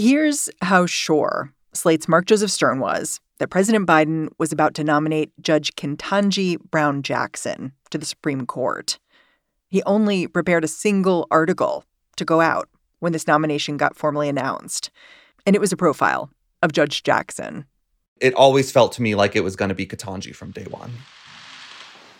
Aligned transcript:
Here's 0.00 0.48
how 0.62 0.86
sure 0.86 1.52
Slate's 1.72 2.06
Mark 2.06 2.26
Joseph 2.26 2.52
Stern 2.52 2.78
was 2.78 3.18
that 3.38 3.50
President 3.50 3.84
Biden 3.84 4.28
was 4.38 4.52
about 4.52 4.74
to 4.74 4.84
nominate 4.84 5.32
Judge 5.40 5.74
Ketanji 5.74 6.56
Brown 6.70 7.02
Jackson 7.02 7.72
to 7.90 7.98
the 7.98 8.06
Supreme 8.06 8.46
Court. 8.46 9.00
He 9.66 9.82
only 9.82 10.28
prepared 10.28 10.62
a 10.62 10.68
single 10.68 11.26
article 11.32 11.82
to 12.16 12.24
go 12.24 12.40
out 12.40 12.68
when 13.00 13.10
this 13.10 13.26
nomination 13.26 13.76
got 13.76 13.96
formally 13.96 14.28
announced, 14.28 14.92
and 15.44 15.56
it 15.56 15.60
was 15.60 15.72
a 15.72 15.76
profile 15.76 16.30
of 16.62 16.70
Judge 16.70 17.02
Jackson. 17.02 17.66
It 18.20 18.34
always 18.34 18.70
felt 18.70 18.92
to 18.92 19.02
me 19.02 19.16
like 19.16 19.34
it 19.34 19.42
was 19.42 19.56
going 19.56 19.70
to 19.70 19.74
be 19.74 19.84
Ketanji 19.84 20.32
from 20.32 20.52
day 20.52 20.66
one. 20.70 20.92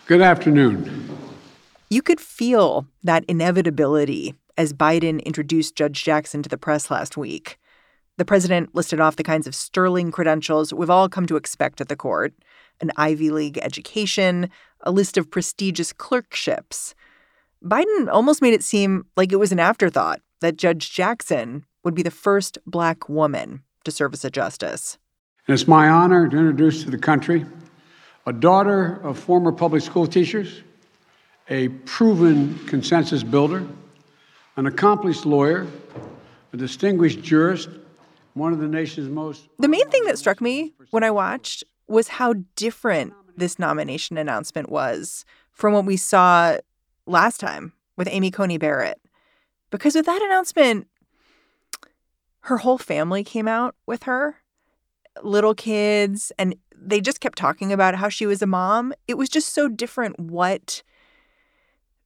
Good 0.05 0.19
afternoon. 0.19 1.17
You 1.89 2.01
could 2.01 2.19
feel 2.19 2.87
that 3.05 3.23
inevitability 3.29 4.35
as 4.57 4.73
Biden 4.73 5.23
introduced 5.23 5.77
Judge 5.77 6.03
Jackson 6.03 6.43
to 6.43 6.49
the 6.49 6.57
press 6.57 6.91
last 6.91 7.15
week. 7.15 7.57
The 8.19 8.25
president 8.25 8.75
listed 8.75 8.99
off 8.99 9.15
the 9.15 9.23
kinds 9.23 9.47
of 9.47 9.55
sterling 9.55 10.11
credentials 10.11 10.73
we've 10.73 10.89
all 10.89 11.07
come 11.07 11.25
to 11.27 11.37
expect 11.37 11.79
at 11.79 11.87
the 11.87 11.95
court 11.95 12.33
an 12.81 12.91
Ivy 12.97 13.29
League 13.29 13.57
education, 13.59 14.49
a 14.81 14.91
list 14.91 15.17
of 15.17 15.31
prestigious 15.31 15.93
clerkships. 15.93 16.93
Biden 17.63 18.09
almost 18.11 18.41
made 18.41 18.53
it 18.53 18.61
seem 18.61 19.05
like 19.15 19.31
it 19.31 19.37
was 19.37 19.53
an 19.53 19.59
afterthought 19.61 20.19
that 20.41 20.57
Judge 20.57 20.91
Jackson 20.91 21.65
would 21.85 21.95
be 21.95 22.03
the 22.03 22.11
first 22.11 22.57
black 22.65 23.07
woman 23.07 23.63
to 23.85 23.91
serve 23.91 24.13
as 24.13 24.25
a 24.25 24.29
justice. 24.29 24.97
And 25.47 25.53
it's 25.53 25.65
my 25.65 25.87
honor 25.87 26.27
to 26.27 26.37
introduce 26.37 26.83
to 26.83 26.91
the 26.91 26.97
country 26.97 27.45
a 28.27 28.33
daughter 28.33 28.95
of 29.01 29.17
former 29.17 29.53
public 29.53 29.81
school 29.81 30.05
teachers, 30.05 30.61
a 31.49 31.69
proven 31.69 32.59
consensus 32.67 33.23
builder, 33.23 33.65
an 34.57 34.65
accomplished 34.65 35.25
lawyer, 35.25 35.67
a 36.51 36.57
distinguished 36.57 37.21
jurist, 37.21 37.69
one 38.33 38.53
of 38.53 38.59
the 38.59 38.67
nation's 38.67 39.09
most. 39.09 39.47
The 39.59 39.67
main 39.67 39.89
thing 39.89 40.03
that 40.05 40.17
struck 40.17 40.41
me 40.41 40.73
when 40.91 41.03
I 41.03 41.11
watched 41.11 41.63
was 41.87 42.07
how 42.07 42.35
different 42.55 43.13
this 43.35 43.57
nomination 43.57 44.17
announcement 44.17 44.69
was 44.69 45.25
from 45.51 45.73
what 45.73 45.85
we 45.85 45.97
saw 45.97 46.57
last 47.05 47.39
time 47.39 47.73
with 47.97 48.07
Amy 48.09 48.31
Coney 48.31 48.57
Barrett. 48.57 48.99
Because 49.71 49.95
with 49.95 50.05
that 50.05 50.21
announcement, 50.21 50.87
her 52.41 52.57
whole 52.57 52.77
family 52.77 53.23
came 53.23 53.47
out 53.47 53.75
with 53.85 54.03
her, 54.03 54.37
little 55.21 55.53
kids, 55.53 56.31
and 56.37 56.55
they 56.75 57.01
just 57.01 57.19
kept 57.19 57.37
talking 57.37 57.73
about 57.73 57.95
how 57.95 58.09
she 58.09 58.25
was 58.25 58.41
a 58.41 58.47
mom. 58.47 58.93
It 59.07 59.17
was 59.17 59.29
just 59.29 59.53
so 59.53 59.67
different 59.67 60.19
what 60.19 60.81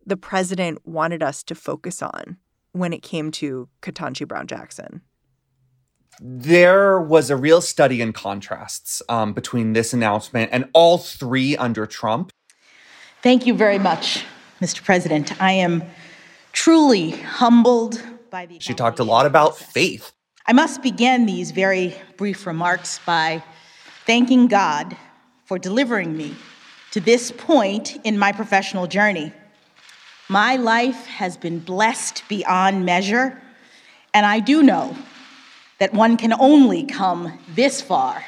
the 0.06 0.18
president 0.18 0.86
wanted 0.86 1.24
us 1.24 1.44
to 1.44 1.56
focus 1.56 2.02
on 2.02 2.38
when 2.72 2.92
it 2.92 3.04
came 3.04 3.32
to 3.32 3.70
Ketanji 3.82 4.28
Brown 4.28 4.48
Jackson 4.48 5.02
there 6.20 7.00
was 7.00 7.30
a 7.30 7.36
real 7.36 7.62
study 7.62 8.02
in 8.02 8.14
contrasts 8.14 9.02
um, 9.10 9.34
between 9.34 9.74
this 9.74 9.94
announcement 9.94 10.50
and 10.54 10.70
all 10.74 10.98
three 10.98 11.58
under 11.58 11.86
Trump. 11.86 12.32
Thank 13.22 13.46
you 13.46 13.54
very 13.54 13.80
much, 13.80 14.26
Mr. 14.62 14.84
President. 14.84 15.42
I 15.42 15.52
am 15.54 15.84
truly 16.52 17.12
humbled 17.12 18.02
by 18.30 18.46
the. 18.46 18.60
She 18.60 18.74
talked 18.74 19.00
a 19.00 19.04
lot 19.04 19.26
about 19.26 19.58
faith. 19.58 20.12
I 20.46 20.54
must 20.54 20.84
begin 20.84 21.26
these 21.26 21.52
very 21.52 21.96
brief 22.18 22.46
remarks 22.46 23.00
by 23.06 23.44
thanking 24.06 24.48
God 24.48 24.98
for 25.46 25.58
delivering 25.58 26.18
me 26.18 26.36
to 26.92 27.00
this 27.00 27.32
point 27.32 27.98
in 28.04 28.20
my 28.20 28.32
professional 28.32 28.88
journey. 28.88 29.32
My 30.30 30.58
life 30.58 31.06
has 31.06 31.38
been 31.38 31.60
blessed 31.60 32.24
beyond 32.28 32.86
measure, 32.86 33.42
and 34.14 34.26
I 34.26 34.40
do 34.40 34.62
know 34.64 34.96
that 35.84 35.94
one 35.94 36.16
can 36.16 36.32
only 36.40 36.86
come 36.86 37.38
this 37.56 37.82
far 37.82 38.24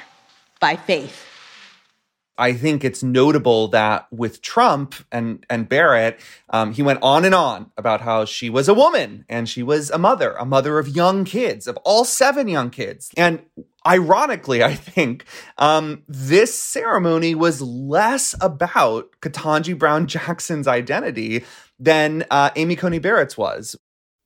by 0.59 0.75
faith. 0.75 1.25
I 2.37 2.51
think 2.51 2.83
it's 2.83 3.01
notable 3.01 3.69
that 3.69 4.07
with 4.11 4.41
Trump 4.41 4.93
and 5.09 5.45
and 5.49 5.69
Barrett, 5.69 6.19
um, 6.49 6.73
he 6.73 6.83
went 6.83 6.99
on 7.01 7.23
and 7.23 7.33
on 7.33 7.71
about 7.77 8.01
how 8.01 8.25
she 8.25 8.49
was 8.49 8.67
a 8.67 8.73
woman 8.73 9.23
and 9.29 9.47
she 9.47 9.63
was 9.63 9.89
a 9.89 9.97
mother, 9.97 10.33
a 10.33 10.43
mother 10.43 10.79
of 10.79 10.89
young 10.89 11.23
kids, 11.23 11.65
of 11.65 11.77
all 11.85 12.03
seven 12.03 12.49
young 12.49 12.71
kids. 12.71 13.09
And 13.15 13.41
ironically, 13.87 14.61
I 14.61 14.75
think 14.75 15.23
um, 15.57 16.03
this 16.09 16.53
ceremony 16.61 17.35
was 17.35 17.61
less 17.61 18.35
about 18.41 19.11
Ketanji 19.21 19.79
Brown 19.79 20.07
Jackson's 20.07 20.67
identity 20.67 21.45
than 21.79 22.25
uh, 22.29 22.49
Amy 22.57 22.75
Coney 22.75 22.99
Barrett's 22.99 23.37
was. 23.37 23.77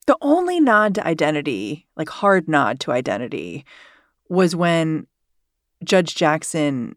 The 0.09 0.17
only 0.23 0.59
nod 0.59 0.95
to 0.95 1.05
identity, 1.05 1.85
like 1.95 2.09
hard 2.09 2.47
nod 2.47 2.79
to 2.79 2.91
identity, 2.91 3.63
was 4.27 4.55
when 4.55 5.05
Judge 5.83 6.15
Jackson 6.15 6.95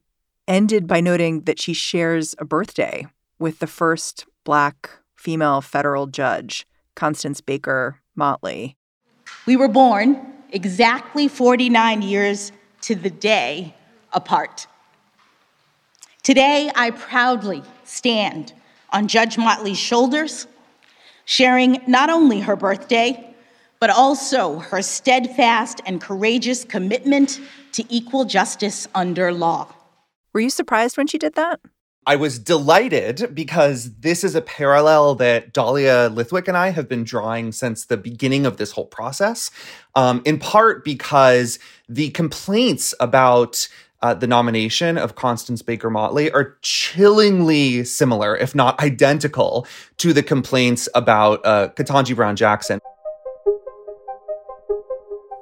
ended 0.49 0.87
by 0.87 1.03
noting 1.03 1.43
that 1.43 1.61
she 1.61 1.75
shares 1.75 2.35
a 2.39 2.47
birthday 2.47 3.07
with 3.39 3.59
the 3.59 3.67
first 3.67 4.25
Black 4.45 4.89
female 5.15 5.61
federal 5.61 6.07
judge, 6.07 6.67
Constance 6.95 7.43
Baker 7.43 8.01
Motley. 8.17 8.79
We 9.45 9.59
were 9.59 9.69
born 9.69 10.19
exactly 10.51 11.29
49 11.29 12.01
years 12.01 12.51
to 12.81 12.95
the 12.95 13.11
day 13.11 13.75
apart. 14.15 14.67
Today, 16.23 16.71
I 16.75 16.93
proudly 16.93 17.63
stand 17.85 18.55
on 18.89 19.07
Judge 19.07 19.37
Motley's 19.37 19.79
shoulders 19.79 20.47
sharing 21.25 21.81
not 21.87 22.11
only 22.11 22.41
her 22.41 22.57
birthday, 22.57 23.35
but 23.81 23.91
also 23.91 24.59
her 24.59 24.83
steadfast 24.83 25.81
and 25.87 26.01
courageous 26.01 26.65
commitment 26.65 27.41
to 27.73 27.85
equal 27.89 28.25
justice 28.25 28.87
under 28.95 29.33
law. 29.33 29.67
Were 30.33 30.41
you 30.41 30.51
surprised 30.51 30.97
when 30.97 31.07
she 31.07 31.19
did 31.19 31.35
that? 31.35 31.61
I 32.05 32.17
was 32.17 32.39
delighted 32.41 33.33
because 33.33 33.95
this 34.01 34.25
is 34.25 34.35
a 34.35 34.41
parallel 34.41 35.15
that 35.17 35.53
Dahlia 35.53 36.11
Lithwick 36.13 36.49
and 36.49 36.57
I 36.57 36.71
have 36.71 36.89
been 36.89 37.05
drawing 37.05 37.53
since 37.53 37.85
the 37.85 37.97
beginning 37.97 38.45
of 38.45 38.57
this 38.57 38.73
whole 38.73 38.87
process. 38.87 39.53
Um, 39.95 40.21
in 40.25 40.41
part 40.41 40.85
because 40.85 41.61
the 41.89 42.11
complaints 42.11 42.93
about 42.99 43.69
uh, 44.03 44.15
the 44.15 44.27
nomination 44.27 44.99
of 44.99 45.15
Constance 45.15 45.63
Baker 45.63 45.89
Motley 45.89 46.31
are 46.33 46.57
chillingly 46.63 47.85
similar, 47.85 48.37
if 48.37 48.55
not 48.55 48.81
identical, 48.81 49.67
to 49.99 50.13
the 50.13 50.23
complaints 50.23 50.89
about 50.95 51.41
uh, 51.45 51.69
Ketanji 51.77 52.15
Brown 52.15 52.37
Jackson. 52.37 52.81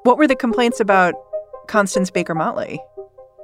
What 0.02 0.18
were 0.18 0.26
the 0.26 0.36
complaints 0.36 0.80
about 0.80 1.14
Constance 1.68 2.10
Baker 2.10 2.34
Motley? 2.34 2.80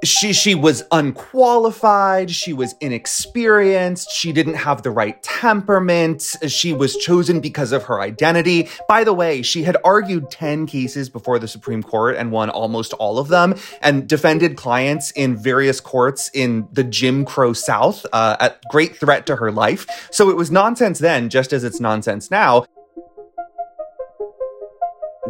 She 0.03 0.33
she 0.33 0.55
was 0.55 0.83
unqualified. 0.91 2.29
She 2.31 2.53
was 2.53 2.75
inexperienced. 2.81 4.11
She 4.11 4.31
didn't 4.31 4.55
have 4.55 4.83
the 4.83 4.91
right 4.91 5.21
temperament. 5.23 6.35
She 6.47 6.73
was 6.73 6.95
chosen 6.97 7.39
because 7.39 7.71
of 7.71 7.83
her 7.83 7.99
identity. 7.99 8.69
By 8.87 9.03
the 9.03 9.13
way 9.13 9.41
she 9.41 9.63
had 9.63 9.77
argued 9.83 10.29
10 10.29 10.65
cases 10.67 11.09
before 11.09 11.39
the 11.39 11.47
supreme 11.47 11.83
court 11.83 12.15
and 12.15 12.31
won 12.31 12.49
almost 12.49 12.93
all 12.93 13.19
of 13.19 13.27
them 13.27 13.55
and 13.81 14.07
defended 14.07 14.55
clients 14.55 15.11
in 15.11 15.35
various 15.35 15.79
courts 15.79 16.29
in 16.33 16.67
the 16.71 16.83
jim 16.83 17.25
crow 17.25 17.53
south 17.53 18.05
uh, 18.13 18.37
at 18.39 18.61
great 18.69 18.95
threat 18.97 19.25
to 19.25 19.35
her 19.37 19.51
life. 19.51 20.09
So 20.11 20.29
it 20.29 20.35
was 20.35 20.51
nonsense 20.51 20.99
then 20.99 21.29
just 21.29 21.53
as 21.53 21.63
it's 21.63 21.79
nonsense 21.79 22.29
now 22.29 22.65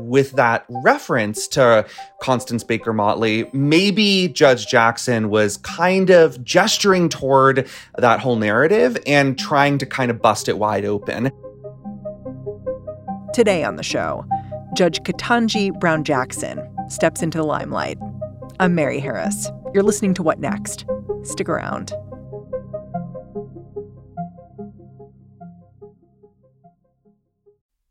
with 0.08 0.32
that 0.34 0.66
reference 0.84 1.48
to 1.50 1.86
Constance 2.22 2.64
Baker 2.64 2.94
Motley, 2.94 3.50
maybe 3.54 4.30
Judge 4.30 4.68
Jackson 4.68 5.30
was 5.30 5.58
kind 5.58 6.10
of 6.10 6.44
gesturing 6.44 7.10
toward 7.10 7.68
that 7.98 8.20
whole 8.20 8.38
narrative 8.38 8.98
and 9.06 9.38
trying 9.38 9.78
to 9.78 9.86
kind 9.86 10.10
of 10.10 10.22
bust 10.22 10.48
it 10.48 10.58
wide 10.58 10.86
open. 10.86 11.32
Today 13.34 13.64
on 13.64 13.76
the 13.76 13.84
show, 13.84 14.26
Judge 14.76 15.00
Ketanji 15.02 15.78
Brown 15.80 16.04
Jackson 16.04 16.62
steps 16.90 17.22
into 17.22 17.38
the 17.38 17.44
limelight. 17.44 17.98
I'm 18.60 18.74
Mary 18.74 19.00
Harris. 19.00 19.52
You're 19.74 19.84
listening 19.84 20.14
to 20.16 20.24
What 20.24 20.40
Next? 20.40 20.86
Stick 21.24 21.50
around. 21.50 21.94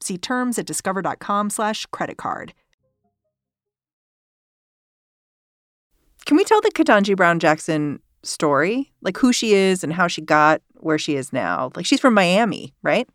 See 0.00 0.18
terms 0.18 0.58
at 0.58 0.66
discover.com/slash 0.66 1.86
credit 1.86 2.16
card. 2.16 2.52
Can 6.26 6.36
we 6.36 6.44
tell 6.44 6.60
the 6.60 6.70
Ketanji 6.70 7.16
Brown 7.16 7.38
Jackson 7.38 8.00
story? 8.22 8.92
Like 9.02 9.18
who 9.18 9.32
she 9.32 9.54
is 9.54 9.84
and 9.84 9.92
how 9.92 10.08
she 10.08 10.22
got 10.22 10.62
where 10.80 10.98
she 10.98 11.16
is 11.16 11.32
now? 11.32 11.70
Like 11.76 11.86
she's 11.86 12.00
from 12.00 12.14
Miami, 12.14 12.74
right? 12.82 13.08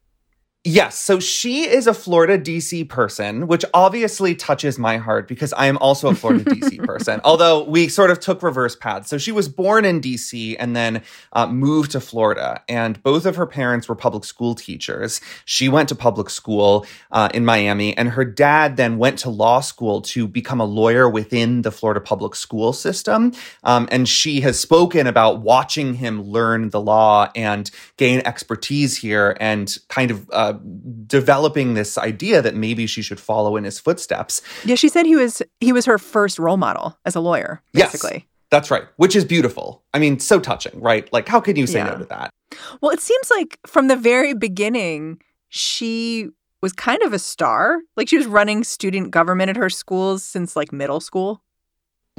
Yes. 0.66 0.98
So 0.98 1.22
she 1.22 1.70
is 1.70 1.88
a 1.88 1.94
Florida 1.94 2.38
DC 2.38 2.90
person, 2.90 3.48
which 3.48 3.64
obviously 3.74 4.36
touches 4.36 4.78
my 4.78 4.98
heart 4.98 5.26
because 5.26 5.54
I 5.54 5.68
am 5.68 5.78
also 5.78 6.10
a 6.10 6.16
Florida 6.16 6.44
DC 6.44 6.84
person, 6.86 7.22
although 7.24 7.64
we 7.64 7.88
sort 7.88 8.12
of 8.12 8.20
took 8.20 8.44
reverse 8.44 8.76
paths. 8.76 9.10
So 9.10 9.18
she 9.18 9.32
was 9.32 9.48
born 9.48 9.86
in 9.86 10.02
DC 10.02 10.58
and 10.60 10.76
then 10.76 11.02
uh, 11.32 11.48
moved 11.48 11.92
to 11.92 12.02
Florida. 12.02 12.62
And 12.68 13.02
both 13.04 13.26
of 13.26 13.38
her 13.38 13.48
parents 13.48 13.88
were 13.88 13.96
public 13.96 14.26
school 14.26 14.54
teachers. 14.54 15.22
She 15.46 15.70
went 15.70 15.88
to 15.90 15.96
public 15.96 16.30
school 16.30 16.86
uh, 17.10 17.30
in 17.34 17.46
Miami, 17.46 17.96
and 17.96 18.10
her 18.10 18.26
dad 18.26 18.76
then 18.76 18.98
went 18.98 19.20
to 19.20 19.30
law 19.30 19.62
school 19.62 20.02
to 20.02 20.28
become 20.28 20.60
a 20.60 20.66
lawyer 20.66 21.10
within 21.10 21.62
the 21.62 21.72
Florida 21.72 22.02
public 22.02 22.36
school 22.36 22.74
system. 22.74 23.32
Um, 23.64 23.88
and 23.94 24.10
she 24.10 24.42
has 24.42 24.60
spoken 24.60 25.08
about 25.08 25.40
watching 25.40 25.94
him 25.94 26.22
learn 26.22 26.72
the 26.72 26.82
law 26.82 27.32
and 27.34 27.72
gain 27.96 28.22
expertise 28.26 28.98
here 28.98 29.38
and 29.40 29.74
kind 29.88 30.12
of. 30.12 30.30
Uh, 30.34 30.49
Uh, 30.50 30.58
developing 31.06 31.76
this 31.76 31.98
idea 31.98 32.42
that 32.42 32.56
maybe 32.56 32.88
she 32.88 33.02
should 33.02 33.20
follow 33.20 33.56
in 33.56 33.64
his 33.64 33.80
footsteps. 33.80 34.42
Yeah, 34.66 34.76
she 34.76 34.90
said 34.90 35.06
he 35.06 35.16
was 35.16 35.42
he 35.60 35.72
was 35.72 35.86
her 35.86 35.98
first 35.98 36.40
role 36.40 36.58
model 36.58 36.98
as 37.06 37.16
a 37.16 37.20
lawyer, 37.20 37.62
basically. 37.74 38.14
Yes, 38.14 38.24
that's 38.50 38.72
right, 38.72 38.84
which 38.98 39.16
is 39.16 39.26
beautiful. 39.26 39.84
I 39.94 40.00
mean, 40.00 40.20
so 40.20 40.40
touching, 40.40 40.80
right? 40.80 41.12
Like, 41.14 41.28
how 41.28 41.40
can 41.40 41.56
you 41.56 41.68
say 41.68 41.80
yeah. 41.80 41.92
no 41.92 41.98
to 42.00 42.06
that? 42.06 42.32
Well, 42.82 42.92
it 42.92 43.00
seems 43.00 43.30
like 43.30 43.60
from 43.68 43.88
the 43.88 43.96
very 43.96 44.34
beginning, 44.34 45.22
she 45.50 46.30
was 46.62 46.74
kind 46.74 47.02
of 47.04 47.14
a 47.14 47.20
star. 47.20 47.80
Like, 47.96 48.10
she 48.10 48.18
was 48.18 48.26
running 48.26 48.64
student 48.64 49.12
government 49.12 49.50
at 49.50 49.58
her 49.58 49.70
schools 49.70 50.24
since 50.24 50.56
like 50.56 50.72
middle 50.72 51.00
school. 51.00 51.44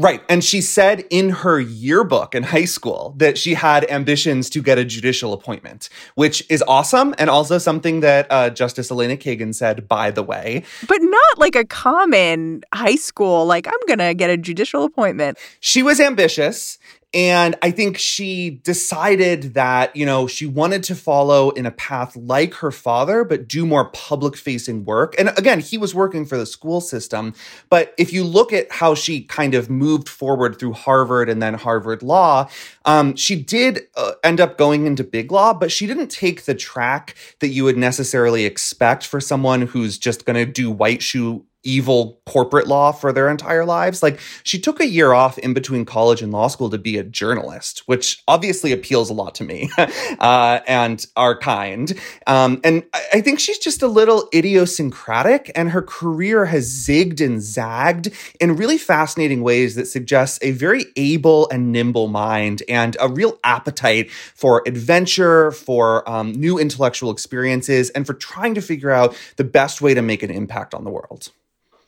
Right. 0.00 0.22
And 0.30 0.42
she 0.42 0.62
said 0.62 1.04
in 1.10 1.28
her 1.28 1.60
yearbook 1.60 2.34
in 2.34 2.42
high 2.42 2.64
school 2.64 3.14
that 3.18 3.36
she 3.36 3.52
had 3.52 3.84
ambitions 3.90 4.48
to 4.50 4.62
get 4.62 4.78
a 4.78 4.84
judicial 4.84 5.34
appointment, 5.34 5.90
which 6.14 6.42
is 6.48 6.64
awesome. 6.66 7.14
And 7.18 7.28
also 7.28 7.58
something 7.58 8.00
that 8.00 8.26
uh, 8.30 8.48
Justice 8.48 8.90
Elena 8.90 9.18
Kagan 9.18 9.54
said, 9.54 9.86
by 9.88 10.10
the 10.10 10.22
way. 10.22 10.62
But 10.88 11.02
not 11.02 11.38
like 11.38 11.54
a 11.54 11.66
common 11.66 12.62
high 12.72 12.94
school, 12.94 13.44
like, 13.44 13.66
I'm 13.66 13.86
going 13.86 13.98
to 13.98 14.14
get 14.14 14.30
a 14.30 14.38
judicial 14.38 14.84
appointment. 14.84 15.36
She 15.60 15.82
was 15.82 16.00
ambitious. 16.00 16.78
And 17.12 17.56
I 17.60 17.72
think 17.72 17.98
she 17.98 18.50
decided 18.50 19.54
that, 19.54 19.96
you 19.96 20.06
know, 20.06 20.28
she 20.28 20.46
wanted 20.46 20.84
to 20.84 20.94
follow 20.94 21.50
in 21.50 21.66
a 21.66 21.72
path 21.72 22.14
like 22.14 22.54
her 22.54 22.70
father, 22.70 23.24
but 23.24 23.48
do 23.48 23.66
more 23.66 23.86
public 23.86 24.36
facing 24.36 24.84
work. 24.84 25.16
And 25.18 25.30
again, 25.36 25.58
he 25.58 25.76
was 25.76 25.92
working 25.92 26.24
for 26.24 26.38
the 26.38 26.46
school 26.46 26.80
system. 26.80 27.34
But 27.68 27.94
if 27.98 28.12
you 28.12 28.22
look 28.22 28.52
at 28.52 28.70
how 28.70 28.94
she 28.94 29.22
kind 29.22 29.54
of 29.54 29.68
moved 29.68 30.08
forward 30.08 30.60
through 30.60 30.74
Harvard 30.74 31.28
and 31.28 31.42
then 31.42 31.54
Harvard 31.54 32.04
Law, 32.04 32.48
um, 32.84 33.16
she 33.16 33.34
did 33.42 33.88
uh, 33.96 34.12
end 34.22 34.40
up 34.40 34.56
going 34.56 34.86
into 34.86 35.02
big 35.02 35.32
law, 35.32 35.52
but 35.52 35.72
she 35.72 35.88
didn't 35.88 36.08
take 36.12 36.44
the 36.44 36.54
track 36.54 37.16
that 37.40 37.48
you 37.48 37.64
would 37.64 37.76
necessarily 37.76 38.44
expect 38.44 39.04
for 39.04 39.20
someone 39.20 39.62
who's 39.62 39.98
just 39.98 40.24
going 40.24 40.36
to 40.36 40.50
do 40.50 40.70
white 40.70 41.02
shoe 41.02 41.44
evil 41.62 42.20
corporate 42.26 42.66
law 42.66 42.92
for 42.92 43.12
their 43.12 43.28
entire 43.28 43.64
lives. 43.64 44.02
Like 44.02 44.20
she 44.44 44.58
took 44.58 44.80
a 44.80 44.86
year 44.86 45.12
off 45.12 45.38
in 45.38 45.52
between 45.52 45.84
college 45.84 46.22
and 46.22 46.32
law 46.32 46.48
school 46.48 46.70
to 46.70 46.78
be 46.78 46.96
a 46.96 47.04
journalist, 47.04 47.82
which 47.86 48.22
obviously 48.26 48.72
appeals 48.72 49.10
a 49.10 49.14
lot 49.14 49.34
to 49.36 49.44
me 49.44 49.70
uh, 49.78 50.60
and 50.66 51.04
our 51.16 51.38
kind. 51.38 51.98
Um, 52.26 52.60
and 52.64 52.84
I 53.12 53.20
think 53.20 53.40
she's 53.40 53.58
just 53.58 53.82
a 53.82 53.88
little 53.88 54.28
idiosyncratic, 54.34 55.50
and 55.54 55.70
her 55.70 55.82
career 55.82 56.46
has 56.46 56.70
zigged 56.70 57.24
and 57.24 57.42
zagged 57.42 58.10
in 58.40 58.56
really 58.56 58.78
fascinating 58.78 59.42
ways 59.42 59.74
that 59.74 59.86
suggests 59.86 60.38
a 60.42 60.52
very 60.52 60.86
able 60.96 61.48
and 61.50 61.72
nimble 61.72 62.08
mind 62.08 62.62
and 62.68 62.96
a 63.00 63.08
real 63.08 63.38
appetite 63.44 64.10
for 64.10 64.62
adventure, 64.66 65.50
for 65.50 66.08
um, 66.08 66.32
new 66.32 66.58
intellectual 66.58 67.10
experiences, 67.10 67.90
and 67.90 68.06
for 68.06 68.14
trying 68.14 68.54
to 68.54 68.62
figure 68.62 68.90
out 68.90 69.16
the 69.36 69.44
best 69.44 69.80
way 69.80 69.94
to 69.94 70.02
make 70.02 70.22
an 70.22 70.30
impact 70.30 70.74
on 70.74 70.84
the 70.84 70.90
world. 70.90 71.30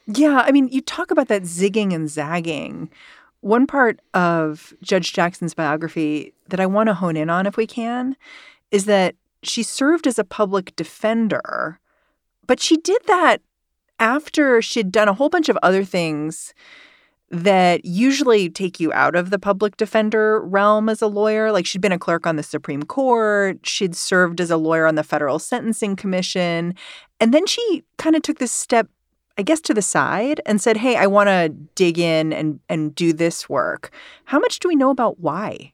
Yeah, 0.06 0.43
I 0.44 0.52
mean, 0.52 0.69
you 0.69 0.81
talk 0.81 1.10
about 1.10 1.28
that 1.28 1.43
zigging 1.43 1.94
and 1.94 2.08
zagging. 2.08 2.90
One 3.40 3.66
part 3.66 4.00
of 4.14 4.72
Judge 4.82 5.12
Jackson's 5.12 5.54
biography 5.54 6.32
that 6.49 6.60
I 6.60 6.66
want 6.66 6.88
to 6.88 6.94
hone 6.94 7.16
in 7.16 7.31
on, 7.31 7.46
if 7.46 7.56
we 7.56 7.66
can, 7.66 8.16
is 8.70 8.84
that 8.87 9.14
she 9.43 9.62
served 9.62 10.06
as 10.06 10.19
a 10.19 10.25
public 10.25 10.75
defender, 10.76 11.78
but 12.46 12.60
she 12.60 12.76
did 12.76 13.02
that 13.06 13.43
after 13.99 14.62
she'd 14.62 14.93
done 14.93 15.08
a 15.08 15.14
whole 15.14 15.28
bunch 15.28 15.49
of 15.49 15.58
other 15.62 15.84
things 15.84 16.54
that 17.31 17.84
usually 17.84 18.50
take 18.50 18.78
you 18.78 18.93
out 18.93 19.16
of 19.16 19.31
the 19.31 19.38
public 19.38 19.76
defender 19.78 20.40
realm 20.43 20.88
as 20.88 21.00
a 21.00 21.06
lawyer. 21.06 21.50
Like 21.50 21.64
she'd 21.64 21.81
been 21.81 21.90
a 21.90 21.99
clerk 21.99 22.26
on 22.26 22.37
the 22.37 22.43
Supreme 22.43 22.82
Court, 22.82 23.58
she'd 23.64 23.96
served 23.96 24.40
as 24.40 24.50
a 24.50 24.56
lawyer 24.56 24.87
on 24.87 24.96
the 24.96 25.02
Federal 25.02 25.38
Sentencing 25.38 25.96
Commission, 25.96 26.75
and 27.20 27.32
then 27.32 27.46
she 27.46 27.84
kind 27.96 28.14
of 28.14 28.22
took 28.22 28.38
this 28.38 28.52
step 28.52 28.88
I 29.38 29.43
guess 29.43 29.61
to 29.62 29.75
the 29.75 29.82
side 29.82 30.40
and 30.46 30.61
said, 30.61 30.76
"Hey, 30.76 30.96
I 30.96 31.06
want 31.06 31.29
to 31.29 31.49
dig 31.75 31.99
in 31.99 32.32
and 32.32 32.61
and 32.69 32.94
do 32.94 33.12
this 33.12 33.49
work." 33.49 33.90
How 34.25 34.38
much 34.38 34.58
do 34.58 34.69
we 34.69 34.76
know 34.76 34.90
about 34.90 35.20
why? 35.20 35.73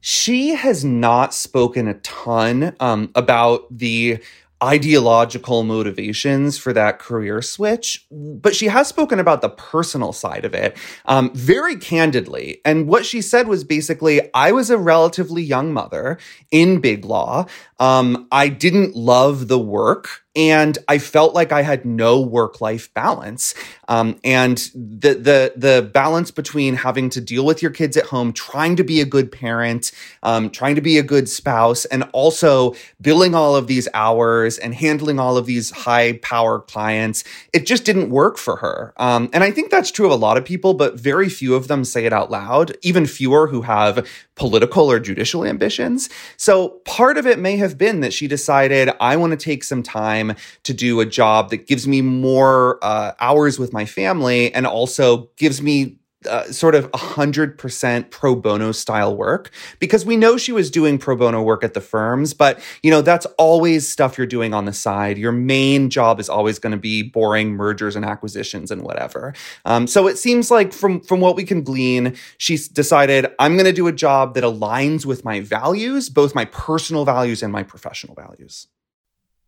She 0.00 0.50
has 0.50 0.84
not 0.84 1.34
spoken 1.34 1.88
a 1.88 1.94
ton 1.94 2.76
um, 2.78 3.10
about 3.14 3.66
the 3.76 4.20
ideological 4.62 5.64
motivations 5.64 6.56
for 6.56 6.72
that 6.72 6.98
career 6.98 7.42
switch, 7.42 8.06
but 8.10 8.54
she 8.54 8.66
has 8.66 8.88
spoken 8.88 9.18
about 9.18 9.42
the 9.42 9.50
personal 9.50 10.12
side 10.12 10.44
of 10.44 10.54
it 10.54 10.76
um, 11.04 11.30
very 11.34 11.76
candidly. 11.76 12.60
And 12.64 12.86
what 12.86 13.04
she 13.04 13.20
said 13.20 13.48
was 13.48 13.64
basically, 13.64 14.32
I 14.32 14.52
was 14.52 14.70
a 14.70 14.78
relatively 14.78 15.42
young 15.42 15.72
mother 15.72 16.18
in 16.50 16.80
big 16.80 17.04
law. 17.04 17.46
Um, 17.78 18.28
I 18.32 18.48
didn't 18.48 18.96
love 18.96 19.48
the 19.48 19.58
work 19.58 20.22
and 20.36 20.76
I 20.86 20.98
felt 20.98 21.34
like 21.34 21.50
I 21.50 21.62
had 21.62 21.86
no 21.86 22.20
work 22.20 22.60
life 22.60 22.92
balance. 22.92 23.54
Um, 23.88 24.20
and 24.22 24.58
the 24.74 25.14
the 25.14 25.52
the 25.56 25.90
balance 25.92 26.30
between 26.30 26.74
having 26.74 27.08
to 27.10 27.20
deal 27.20 27.44
with 27.44 27.62
your 27.62 27.70
kids 27.70 27.96
at 27.96 28.04
home, 28.04 28.32
trying 28.32 28.76
to 28.76 28.84
be 28.84 29.00
a 29.00 29.06
good 29.06 29.32
parent, 29.32 29.92
um, 30.22 30.50
trying 30.50 30.74
to 30.74 30.80
be 30.82 30.98
a 30.98 31.02
good 31.02 31.28
spouse, 31.28 31.86
and 31.86 32.04
also 32.12 32.74
billing 33.00 33.34
all 33.34 33.56
of 33.56 33.66
these 33.66 33.88
hours 33.94 34.58
and 34.58 34.74
handling 34.74 35.18
all 35.18 35.36
of 35.38 35.46
these 35.46 35.70
high 35.70 36.18
power 36.18 36.60
clients, 36.60 37.24
it 37.52 37.66
just 37.66 37.84
didn't 37.84 38.10
work 38.10 38.36
for 38.36 38.56
her. 38.56 38.92
Um, 38.98 39.30
and 39.32 39.42
I 39.42 39.50
think 39.50 39.70
that's 39.70 39.90
true 39.90 40.06
of 40.06 40.12
a 40.12 40.16
lot 40.16 40.36
of 40.36 40.44
people, 40.44 40.74
but 40.74 41.00
very 41.00 41.28
few 41.28 41.54
of 41.54 41.68
them 41.68 41.84
say 41.84 42.04
it 42.04 42.12
out 42.12 42.30
loud. 42.30 42.76
Even 42.82 43.06
fewer 43.06 43.46
who 43.46 43.62
have 43.62 44.06
political 44.36 44.90
or 44.90 45.00
judicial 45.00 45.44
ambitions. 45.44 46.08
So 46.36 46.80
part 46.84 47.18
of 47.18 47.26
it 47.26 47.38
may 47.38 47.56
have 47.56 47.76
been 47.76 48.00
that 48.00 48.12
she 48.12 48.28
decided, 48.28 48.90
I 49.00 49.16
want 49.16 49.32
to 49.32 49.36
take 49.36 49.64
some 49.64 49.82
time 49.82 50.36
to 50.62 50.72
do 50.72 51.00
a 51.00 51.06
job 51.06 51.50
that 51.50 51.66
gives 51.66 51.88
me 51.88 52.02
more 52.02 52.78
uh, 52.82 53.12
hours 53.18 53.58
with 53.58 53.72
my 53.72 53.84
family 53.84 54.54
and 54.54 54.66
also 54.66 55.30
gives 55.36 55.60
me 55.60 55.96
uh, 56.26 56.50
sort 56.52 56.74
of 56.74 56.90
100% 56.92 58.10
pro 58.10 58.36
bono 58.36 58.72
style 58.72 59.16
work 59.16 59.50
because 59.78 60.04
we 60.04 60.16
know 60.16 60.36
she 60.36 60.52
was 60.52 60.70
doing 60.70 60.98
pro 60.98 61.16
bono 61.16 61.42
work 61.42 61.64
at 61.64 61.74
the 61.74 61.80
firms 61.80 62.34
but 62.34 62.60
you 62.82 62.90
know 62.90 63.02
that's 63.02 63.26
always 63.38 63.88
stuff 63.88 64.18
you're 64.18 64.26
doing 64.26 64.54
on 64.54 64.64
the 64.64 64.72
side. 64.72 65.18
Your 65.18 65.32
main 65.32 65.90
job 65.90 66.20
is 66.20 66.28
always 66.28 66.58
going 66.58 66.72
to 66.72 66.78
be 66.78 67.02
boring 67.02 67.52
mergers 67.52 67.96
and 67.96 68.04
acquisitions 68.04 68.70
and 68.70 68.82
whatever. 68.82 69.34
Um, 69.64 69.86
so 69.86 70.06
it 70.06 70.18
seems 70.18 70.50
like 70.50 70.72
from 70.72 71.00
from 71.00 71.20
what 71.20 71.36
we 71.36 71.44
can 71.44 71.62
glean 71.62 72.16
she's 72.38 72.68
decided 72.68 73.26
i'm 73.38 73.54
going 73.54 73.66
to 73.66 73.72
do 73.72 73.86
a 73.86 73.92
job 73.92 74.34
that 74.34 74.44
aligns 74.44 75.04
with 75.04 75.24
my 75.24 75.40
values 75.40 76.08
both 76.08 76.34
my 76.34 76.44
personal 76.46 77.04
values 77.04 77.42
and 77.42 77.52
my 77.52 77.62
professional 77.62 78.14
values. 78.14 78.68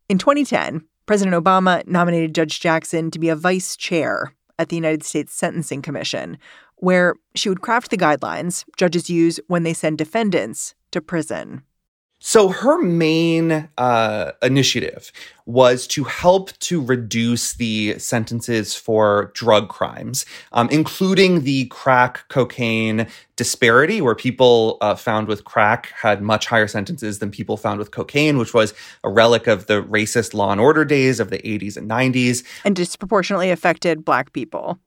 In 0.09 0.19
2010 0.19 0.87
president 1.07 1.43
obama 1.43 1.87
nominated 1.87 2.35
judge 2.35 2.61
jackson 2.61 3.11
to 3.11 3.19
be 3.19 3.29
a 3.29 3.37
vice 3.37 3.77
chair 3.77 4.33
at 4.59 4.71
the 4.71 4.77
United 4.77 5.05
States 5.05 5.33
Sentencing 5.33 5.83
Commission, 5.83 6.37
where 6.79 7.15
she 7.35 7.49
would 7.49 7.61
craft 7.61 7.91
the 7.91 7.97
guidelines 7.97 8.65
judges 8.77 9.11
use 9.11 9.41
when 9.47 9.63
they 9.63 9.75
send 9.75 9.99
defendants 9.99 10.75
to 10.91 11.01
prison. 11.01 11.63
So 12.21 12.49
her 12.49 12.83
main 12.83 13.69
uh, 13.79 14.33
initiative 14.43 15.13
was 15.47 15.87
to 15.87 16.03
help 16.03 16.51
to 16.59 16.85
reduce 16.85 17.55
the 17.55 17.97
sentences 17.99 18.75
for 18.75 19.31
drug 19.35 19.69
crimes, 19.69 20.27
um, 20.51 20.69
including 20.71 21.43
the 21.43 21.67
crack 21.67 22.29
cocaine 22.29 23.07
disparity, 23.37 24.01
where 24.01 24.17
people 24.17 24.79
uh, 24.81 24.97
found 24.97 25.29
with 25.29 25.45
crack 25.45 25.93
had 25.93 26.21
much 26.21 26.47
higher 26.47 26.67
sentences 26.67 27.21
than 27.21 27.31
people 27.31 27.57
found 27.57 27.79
with 27.79 27.93
cocaine, 27.93 28.37
which 28.37 28.53
was 28.53 28.75
a 29.05 29.09
relic 29.09 29.47
of 29.47 29.67
the 29.67 29.81
racist 29.85 30.35
law 30.35 30.51
and 30.51 30.61
order 30.61 30.85
days 30.85 31.21
of 31.21 31.31
the 31.31 31.39
80s 31.39 31.77
and 31.77 31.89
90s. 31.89 32.45
And 32.65 32.75
disproportionately 32.75 33.53
affected 33.53 34.05
Black 34.05 34.33
people 34.33 34.81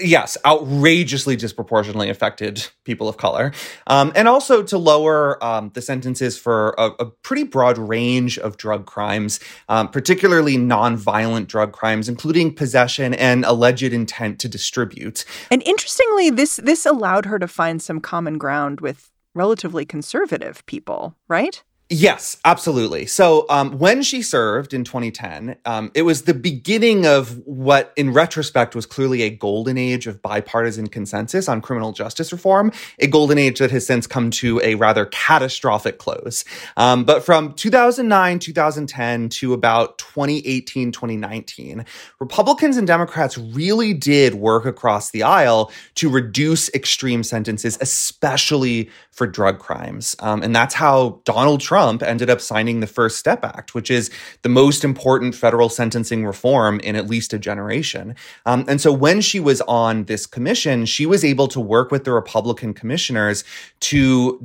yes, 0.00 0.36
outrageously 0.46 1.36
disproportionately 1.36 2.08
affected 2.08 2.66
people 2.84 3.08
of 3.08 3.16
color, 3.16 3.52
um, 3.86 4.12
and 4.14 4.28
also 4.28 4.62
to 4.62 4.78
lower 4.78 5.42
um, 5.42 5.70
the 5.74 5.82
sentences 5.82 6.38
for 6.38 6.74
a, 6.78 6.90
a, 7.00 7.06
pretty 7.06 7.44
broad 7.44 7.78
range 7.78 8.38
of 8.38 8.56
drug 8.56 8.86
crimes, 8.86 9.40
um, 9.68 9.88
particularly 9.88 10.56
nonviolent 10.56 11.46
drug 11.46 11.72
crimes, 11.72 12.08
including 12.08 12.54
possession 12.54 13.14
and 13.14 13.44
alleged 13.44 13.82
intent 13.82 14.38
to 14.38 14.48
distribute. 14.48 15.24
And 15.50 15.62
interestingly, 15.66 16.30
this 16.30 16.56
this 16.56 16.86
allowed 16.86 17.26
her 17.26 17.38
to 17.38 17.48
find 17.48 17.82
some 17.82 18.00
common 18.00 18.38
ground 18.38 18.80
with 18.80 19.10
relatively 19.34 19.84
conservative 19.84 20.64
people, 20.66 21.16
right? 21.28 21.62
Yes, 21.90 22.38
absolutely. 22.46 23.04
So 23.04 23.44
um, 23.50 23.78
when 23.78 24.02
she 24.02 24.22
served 24.22 24.72
in 24.72 24.84
2010, 24.84 25.56
um, 25.66 25.90
it 25.94 26.02
was 26.02 26.22
the 26.22 26.32
beginning 26.32 27.04
of 27.04 27.36
what, 27.46 27.92
in 27.94 28.10
retrospect, 28.14 28.74
was 28.74 28.86
clearly 28.86 29.20
a 29.20 29.28
golden 29.28 29.76
age 29.76 30.06
of 30.06 30.22
bipartisan 30.22 30.86
consensus 30.86 31.46
on 31.46 31.60
criminal 31.60 31.92
justice 31.92 32.32
reform, 32.32 32.72
a 33.00 33.06
golden 33.06 33.36
age 33.36 33.58
that 33.58 33.70
has 33.70 33.86
since 33.86 34.06
come 34.06 34.30
to 34.30 34.62
a 34.62 34.76
rather 34.76 35.04
catastrophic 35.06 35.98
close. 35.98 36.46
Um, 36.78 37.04
but 37.04 37.22
from 37.22 37.52
2009, 37.52 38.38
2010 38.38 39.28
to 39.28 39.52
about 39.52 39.98
2018, 39.98 40.90
2019, 40.90 41.84
Republicans 42.18 42.78
and 42.78 42.86
Democrats 42.86 43.36
really 43.36 43.92
did 43.92 44.36
work 44.36 44.64
across 44.64 45.10
the 45.10 45.22
aisle 45.22 45.70
to 45.96 46.08
reduce 46.08 46.72
extreme 46.72 47.22
sentences, 47.22 47.76
especially 47.82 48.88
for 49.10 49.26
drug 49.26 49.58
crimes. 49.58 50.16
Um, 50.20 50.42
and 50.42 50.56
that's 50.56 50.74
how 50.74 51.20
Donald 51.24 51.60
Trump 51.60 51.73
ended 51.76 52.30
up 52.30 52.40
signing 52.40 52.80
the 52.80 52.86
First 52.86 53.18
Step 53.18 53.44
Act, 53.44 53.74
which 53.74 53.90
is 53.90 54.10
the 54.42 54.48
most 54.48 54.84
important 54.84 55.34
federal 55.34 55.68
sentencing 55.68 56.24
reform 56.24 56.80
in 56.80 56.96
at 56.96 57.08
least 57.08 57.32
a 57.32 57.38
generation. 57.38 58.14
Um, 58.46 58.64
and 58.68 58.80
so 58.80 58.92
when 58.92 59.20
she 59.20 59.40
was 59.40 59.60
on 59.62 60.04
this 60.04 60.26
commission, 60.26 60.86
she 60.86 61.06
was 61.06 61.24
able 61.24 61.48
to 61.48 61.60
work 61.60 61.90
with 61.90 62.04
the 62.04 62.12
Republican 62.12 62.74
commissioners 62.74 63.44
to 63.80 64.40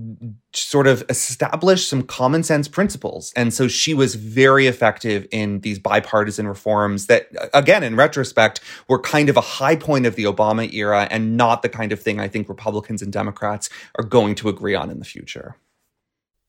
sort 0.53 0.87
of 0.87 1.03
establish 1.09 1.85
some 1.85 2.01
common 2.01 2.41
sense 2.41 2.67
principles. 2.67 3.31
And 3.35 3.53
so 3.53 3.67
she 3.67 3.93
was 3.93 4.15
very 4.15 4.65
effective 4.67 5.27
in 5.31 5.59
these 5.61 5.77
bipartisan 5.77 6.47
reforms 6.47 7.05
that, 7.05 7.29
again, 7.53 7.83
in 7.83 7.95
retrospect, 7.95 8.59
were 8.87 8.99
kind 8.99 9.29
of 9.29 9.37
a 9.37 9.41
high 9.41 9.75
point 9.75 10.05
of 10.05 10.15
the 10.15 10.23
Obama 10.23 10.71
era 10.73 11.07
and 11.11 11.37
not 11.37 11.61
the 11.61 11.69
kind 11.69 11.91
of 11.91 11.99
thing 11.99 12.19
I 12.19 12.27
think 12.27 12.49
Republicans 12.49 13.01
and 13.01 13.13
Democrats 13.13 13.69
are 13.97 14.03
going 14.03 14.35
to 14.35 14.49
agree 14.49 14.73
on 14.73 14.89
in 14.89 14.99
the 14.99 15.05
future. 15.05 15.55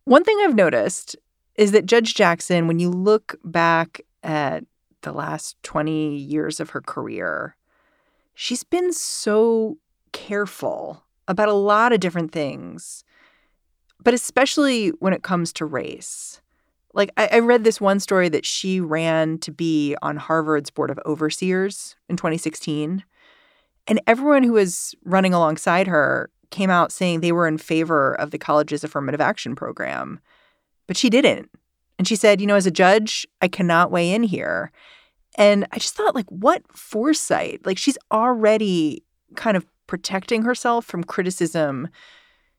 One 0.04 0.24
thing 0.24 0.38
I've 0.42 0.54
noticed 0.54 1.16
is 1.56 1.72
that 1.72 1.86
Judge 1.86 2.14
Jackson, 2.14 2.66
when 2.66 2.78
you 2.78 2.90
look 2.90 3.36
back 3.44 4.00
at 4.22 4.64
the 5.02 5.12
last 5.12 5.56
20 5.62 6.16
years 6.16 6.60
of 6.60 6.70
her 6.70 6.80
career, 6.80 7.56
she's 8.34 8.64
been 8.64 8.92
so 8.92 9.78
careful 10.12 11.04
about 11.28 11.48
a 11.48 11.54
lot 11.54 11.92
of 11.92 12.00
different 12.00 12.32
things 12.32 13.04
but 14.02 14.14
especially 14.14 14.88
when 14.98 15.12
it 15.12 15.22
comes 15.22 15.52
to 15.54 15.64
race. 15.64 16.40
Like, 16.92 17.10
I, 17.16 17.28
I, 17.32 17.38
read 17.38 17.62
this 17.62 17.80
one 17.80 18.00
story 18.00 18.28
that 18.30 18.44
she 18.44 18.80
ran 18.80 19.38
to 19.38 19.52
be 19.52 19.94
on 20.02 20.16
Harvard's 20.16 20.70
Board 20.70 20.90
of 20.90 20.98
Overseers 21.06 21.94
in 22.08 22.16
2016. 22.16 23.04
And 23.86 24.00
everyone 24.06 24.42
who 24.42 24.54
was 24.54 24.94
running 25.04 25.32
alongside 25.32 25.86
her 25.86 26.30
came 26.50 26.70
out 26.70 26.92
saying 26.92 27.20
they 27.20 27.32
were 27.32 27.48
in 27.48 27.58
favor 27.58 28.14
of 28.14 28.30
the 28.30 28.38
college's 28.38 28.84
affirmative 28.84 29.20
action 29.20 29.54
program. 29.54 30.20
But 30.86 30.96
she 30.96 31.10
didn't. 31.10 31.50
And 31.98 32.08
she 32.08 32.16
said, 32.16 32.40
you 32.40 32.46
know, 32.46 32.56
as 32.56 32.66
a 32.66 32.70
judge, 32.70 33.26
I 33.42 33.48
cannot 33.48 33.90
weigh 33.90 34.12
in 34.12 34.22
here. 34.22 34.72
And 35.36 35.66
I 35.70 35.78
just 35.78 35.94
thought, 35.94 36.14
like, 36.14 36.28
what 36.28 36.62
foresight? 36.76 37.64
Like, 37.64 37.78
she's 37.78 37.98
already 38.10 39.04
kind 39.36 39.56
of 39.56 39.66
protecting 39.86 40.42
herself 40.42 40.84
from 40.84 41.04
criticism 41.04 41.88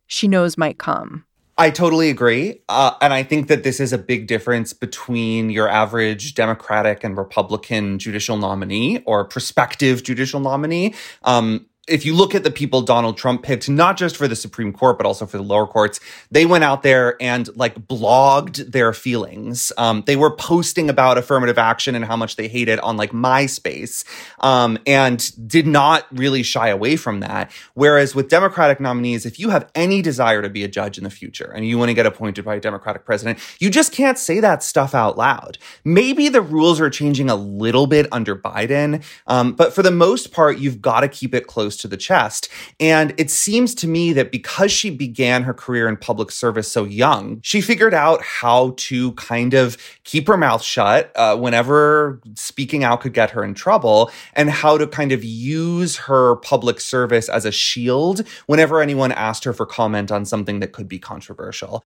she 0.07 0.27
knows 0.27 0.57
might 0.57 0.77
come. 0.77 1.25
I 1.57 1.69
totally 1.69 2.10
agree. 2.10 2.62
Uh, 2.67 2.93
and 3.01 3.13
I 3.13 3.24
think 3.24 3.48
that 3.48 3.63
this 3.63 3.79
is 3.79 3.93
a 3.93 3.98
big 3.98 4.27
difference 4.27 4.74
between 4.74 5.50
your 5.50 5.69
average 5.69 6.33
Democratic 6.33 7.03
and 7.03 7.15
Republican 7.15 8.00
judicial 8.00 8.36
nominee 8.36 9.00
or 9.05 9.24
prospective 9.25 10.03
judicial 10.03 10.39
nominee. 10.39 10.95
Um, 11.24 11.67
if 11.88 12.06
you 12.06 12.16
look 12.16 12.36
at 12.36 12.44
the 12.44 12.52
people 12.52 12.84
Donald 12.84 13.18
Trump 13.18 13.42
picked, 13.42 13.68
not 13.68 13.98
just 13.98 14.16
for 14.16 14.28
the 14.28 14.36
Supreme 14.36 14.72
Court, 14.72 14.98
but 14.98 15.08
also 15.08 15.26
for 15.26 15.38
the 15.38 15.44
lower 15.44 15.66
courts, 15.66 16.00
they 16.30 16.46
went 16.46 16.64
out 16.64 16.84
there 16.84 17.18
and 17.20 17.50
like 17.58 17.76
blogged 17.88 18.72
their 18.72 18.94
feelings. 18.94 19.72
Um, 19.80 20.04
they 20.06 20.16
were 20.16 20.36
posting 20.36 20.92
about 20.92 21.18
affirmative 21.18 21.58
action 21.58 21.96
and 21.96 22.06
how 22.06 22.16
much 22.16 22.36
they 22.36 22.48
hate 22.48 22.70
it 22.70 22.80
on 22.82 22.98
like 22.98 23.12
MySpace, 23.12 24.06
um, 24.40 24.78
and 24.86 25.48
did 25.48 25.66
not 25.66 26.06
really 26.12 26.44
shy 26.44 26.68
away 26.68 26.98
from 26.98 27.22
that. 27.22 27.52
Whereas 27.74 28.14
with 28.14 28.30
Democratic 28.30 28.80
nominees, 28.80 29.26
if 29.26 29.40
you 29.40 29.50
have 29.50 29.70
any 29.74 30.04
desire 30.04 30.44
to 30.44 30.50
be 30.50 30.64
a 30.64 30.68
judge 30.68 31.00
in 31.00 31.04
the 31.04 31.10
future 31.10 31.52
and 31.52 31.66
you 31.66 31.80
want 31.80 31.90
to 31.90 31.96
get 31.96 32.06
appointed 32.06 32.46
by 32.46 32.56
a 32.56 32.60
Democratic 32.60 33.06
president, 33.06 33.40
you 33.60 33.72
just 33.72 33.92
can't 33.92 34.20
say 34.20 34.40
that 34.40 34.62
stuff 34.62 34.94
out 34.94 35.18
loud. 35.18 35.58
Maybe 35.84 36.30
the 36.30 36.42
rules 36.42 36.80
are 36.80 36.92
changing 36.92 37.32
a 37.32 37.36
little 37.36 37.88
bit 37.88 38.06
under 38.12 38.36
Biden, 38.36 39.04
um, 39.26 39.54
but 39.54 39.74
for 39.74 39.82
the 39.82 39.90
most 39.90 40.32
part, 40.32 40.60
you've 40.60 40.80
got 40.80 41.00
to 41.00 41.08
keep 41.08 41.34
it 41.34 41.48
close 41.48 41.71
to 41.78 41.88
the 41.88 41.98
chest. 41.98 42.50
And 42.80 43.13
it 43.18 43.30
seems 43.30 43.75
to 43.75 43.88
me 43.88 44.13
that 44.13 44.32
because 44.32 44.72
she 44.72 44.90
began 44.90 45.44
her 45.44 45.54
career 45.54 45.88
in 45.88 45.98
public 45.98 46.32
service 46.32 46.72
so 46.72 46.84
young, 46.84 47.40
she 47.44 47.62
figured 47.62 47.94
out 47.94 48.22
how 48.22 48.74
to 48.78 49.12
kind 49.13 49.54
of 49.54 49.78
keep 50.04 50.28
her 50.28 50.38
mouth 50.38 50.62
shut 50.62 51.12
uh, 51.16 51.38
whenever 51.38 52.22
speaking 52.36 52.84
out 52.84 53.01
could 53.01 53.13
get 53.13 53.32
her 53.32 53.44
in 53.44 53.54
trouble, 53.54 54.12
and 54.34 54.50
how 54.50 54.78
to 54.78 54.88
kind 54.88 55.12
of 55.12 55.24
use 55.24 55.98
her 55.98 56.36
public 56.38 56.80
service 56.80 57.30
as 57.30 57.46
a 57.46 57.51
shield 57.51 58.28
whenever 58.46 58.82
anyone 58.82 59.12
asked 59.12 59.44
her 59.44 59.54
for 59.54 59.66
comment 59.66 60.12
on 60.12 60.25
something 60.25 60.60
that 60.60 60.72
could 60.72 60.88
be 60.88 61.00
controversial. 61.00 61.84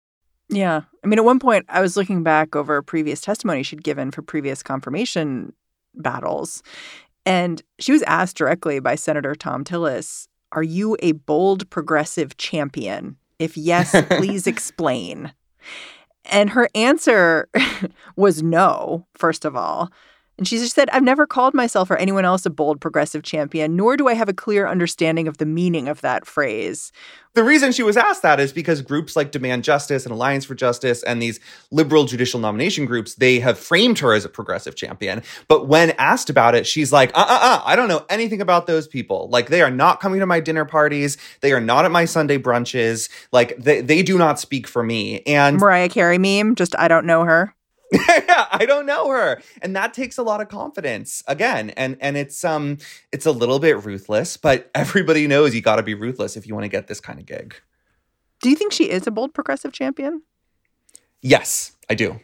Yeah. 0.48 0.82
I 1.02 1.06
mean, 1.06 1.18
at 1.18 1.24
one 1.24 1.40
point, 1.40 1.66
I 1.68 1.80
was 1.80 1.96
looking 1.96 2.22
back 2.22 2.54
over 2.54 2.80
previous 2.82 3.20
testimony 3.20 3.62
she'd 3.62 3.82
given 3.82 4.10
for 4.10 4.22
previous 4.22 4.62
confirmation 4.62 5.52
battles. 5.94 6.62
And 7.26 7.60
she 7.80 7.92
was 7.92 8.02
asked 8.02 8.36
directly 8.36 8.78
by 8.78 8.94
Senator 8.94 9.34
Thom 9.34 9.64
Tillis, 9.64 10.28
Are 10.52 10.62
you 10.62 10.96
a 11.00 11.12
bold 11.12 11.68
progressive 11.68 12.36
champion? 12.36 13.16
If 13.40 13.56
yes, 13.56 13.94
please 14.16 14.46
explain. 14.46 15.32
And 16.24 16.50
her 16.50 16.68
answer 16.74 17.48
was 18.16 18.42
no, 18.42 19.06
first 19.14 19.44
of 19.44 19.56
all. 19.56 19.90
And 20.38 20.46
she 20.46 20.58
just 20.58 20.74
said, 20.74 20.90
I've 20.90 21.02
never 21.02 21.26
called 21.26 21.54
myself 21.54 21.90
or 21.90 21.96
anyone 21.96 22.26
else 22.26 22.44
a 22.44 22.50
bold 22.50 22.80
progressive 22.80 23.22
champion, 23.22 23.74
nor 23.74 23.96
do 23.96 24.06
I 24.06 24.14
have 24.14 24.28
a 24.28 24.34
clear 24.34 24.68
understanding 24.68 25.28
of 25.28 25.38
the 25.38 25.46
meaning 25.46 25.88
of 25.88 26.02
that 26.02 26.26
phrase. 26.26 26.92
The 27.32 27.44
reason 27.44 27.72
she 27.72 27.82
was 27.82 27.96
asked 27.96 28.22
that 28.22 28.40
is 28.40 28.52
because 28.52 28.80
groups 28.80 29.16
like 29.16 29.30
Demand 29.30 29.64
Justice 29.64 30.04
and 30.04 30.12
Alliance 30.12 30.44
for 30.44 30.54
Justice 30.54 31.02
and 31.02 31.20
these 31.20 31.40
liberal 31.70 32.04
judicial 32.04 32.40
nomination 32.40 32.84
groups, 32.86 33.14
they 33.14 33.40
have 33.40 33.58
framed 33.58 33.98
her 33.98 34.14
as 34.14 34.24
a 34.24 34.28
progressive 34.28 34.74
champion. 34.74 35.22
But 35.48 35.68
when 35.68 35.90
asked 35.92 36.30
about 36.30 36.54
it, 36.54 36.66
she's 36.66 36.92
like, 36.92 37.10
uh 37.14 37.26
uh 37.28 37.38
uh, 37.40 37.62
I 37.64 37.76
don't 37.76 37.88
know 37.88 38.04
anything 38.08 38.40
about 38.40 38.66
those 38.66 38.86
people. 38.86 39.28
Like, 39.30 39.48
they 39.48 39.62
are 39.62 39.70
not 39.70 40.00
coming 40.00 40.20
to 40.20 40.26
my 40.26 40.40
dinner 40.40 40.64
parties. 40.64 41.16
They 41.40 41.52
are 41.52 41.60
not 41.60 41.84
at 41.84 41.90
my 41.90 42.04
Sunday 42.04 42.38
brunches. 42.38 43.10
Like, 43.32 43.56
they, 43.58 43.80
they 43.80 44.02
do 44.02 44.18
not 44.18 44.38
speak 44.38 44.66
for 44.66 44.82
me. 44.82 45.20
And 45.22 45.58
Mariah 45.58 45.88
Carey 45.88 46.18
meme, 46.18 46.54
just 46.54 46.74
I 46.78 46.88
don't 46.88 47.06
know 47.06 47.24
her. 47.24 47.54
yeah, 47.92 48.46
I 48.50 48.66
don't 48.66 48.86
know 48.86 49.08
her. 49.10 49.40
And 49.62 49.76
that 49.76 49.94
takes 49.94 50.18
a 50.18 50.22
lot 50.22 50.40
of 50.40 50.48
confidence. 50.48 51.22
Again, 51.26 51.70
and 51.70 51.96
and 52.00 52.16
it's 52.16 52.44
um 52.44 52.78
it's 53.12 53.26
a 53.26 53.32
little 53.32 53.58
bit 53.58 53.84
ruthless, 53.84 54.36
but 54.36 54.70
everybody 54.74 55.26
knows 55.26 55.54
you 55.54 55.60
got 55.60 55.76
to 55.76 55.82
be 55.82 55.94
ruthless 55.94 56.36
if 56.36 56.46
you 56.46 56.54
want 56.54 56.64
to 56.64 56.68
get 56.68 56.88
this 56.88 57.00
kind 57.00 57.18
of 57.18 57.26
gig. 57.26 57.54
Do 58.42 58.50
you 58.50 58.56
think 58.56 58.72
she 58.72 58.90
is 58.90 59.06
a 59.06 59.10
bold 59.10 59.34
progressive 59.34 59.72
champion? 59.72 60.22
Yes, 61.22 61.72
I 61.88 61.94
do. 61.94 62.20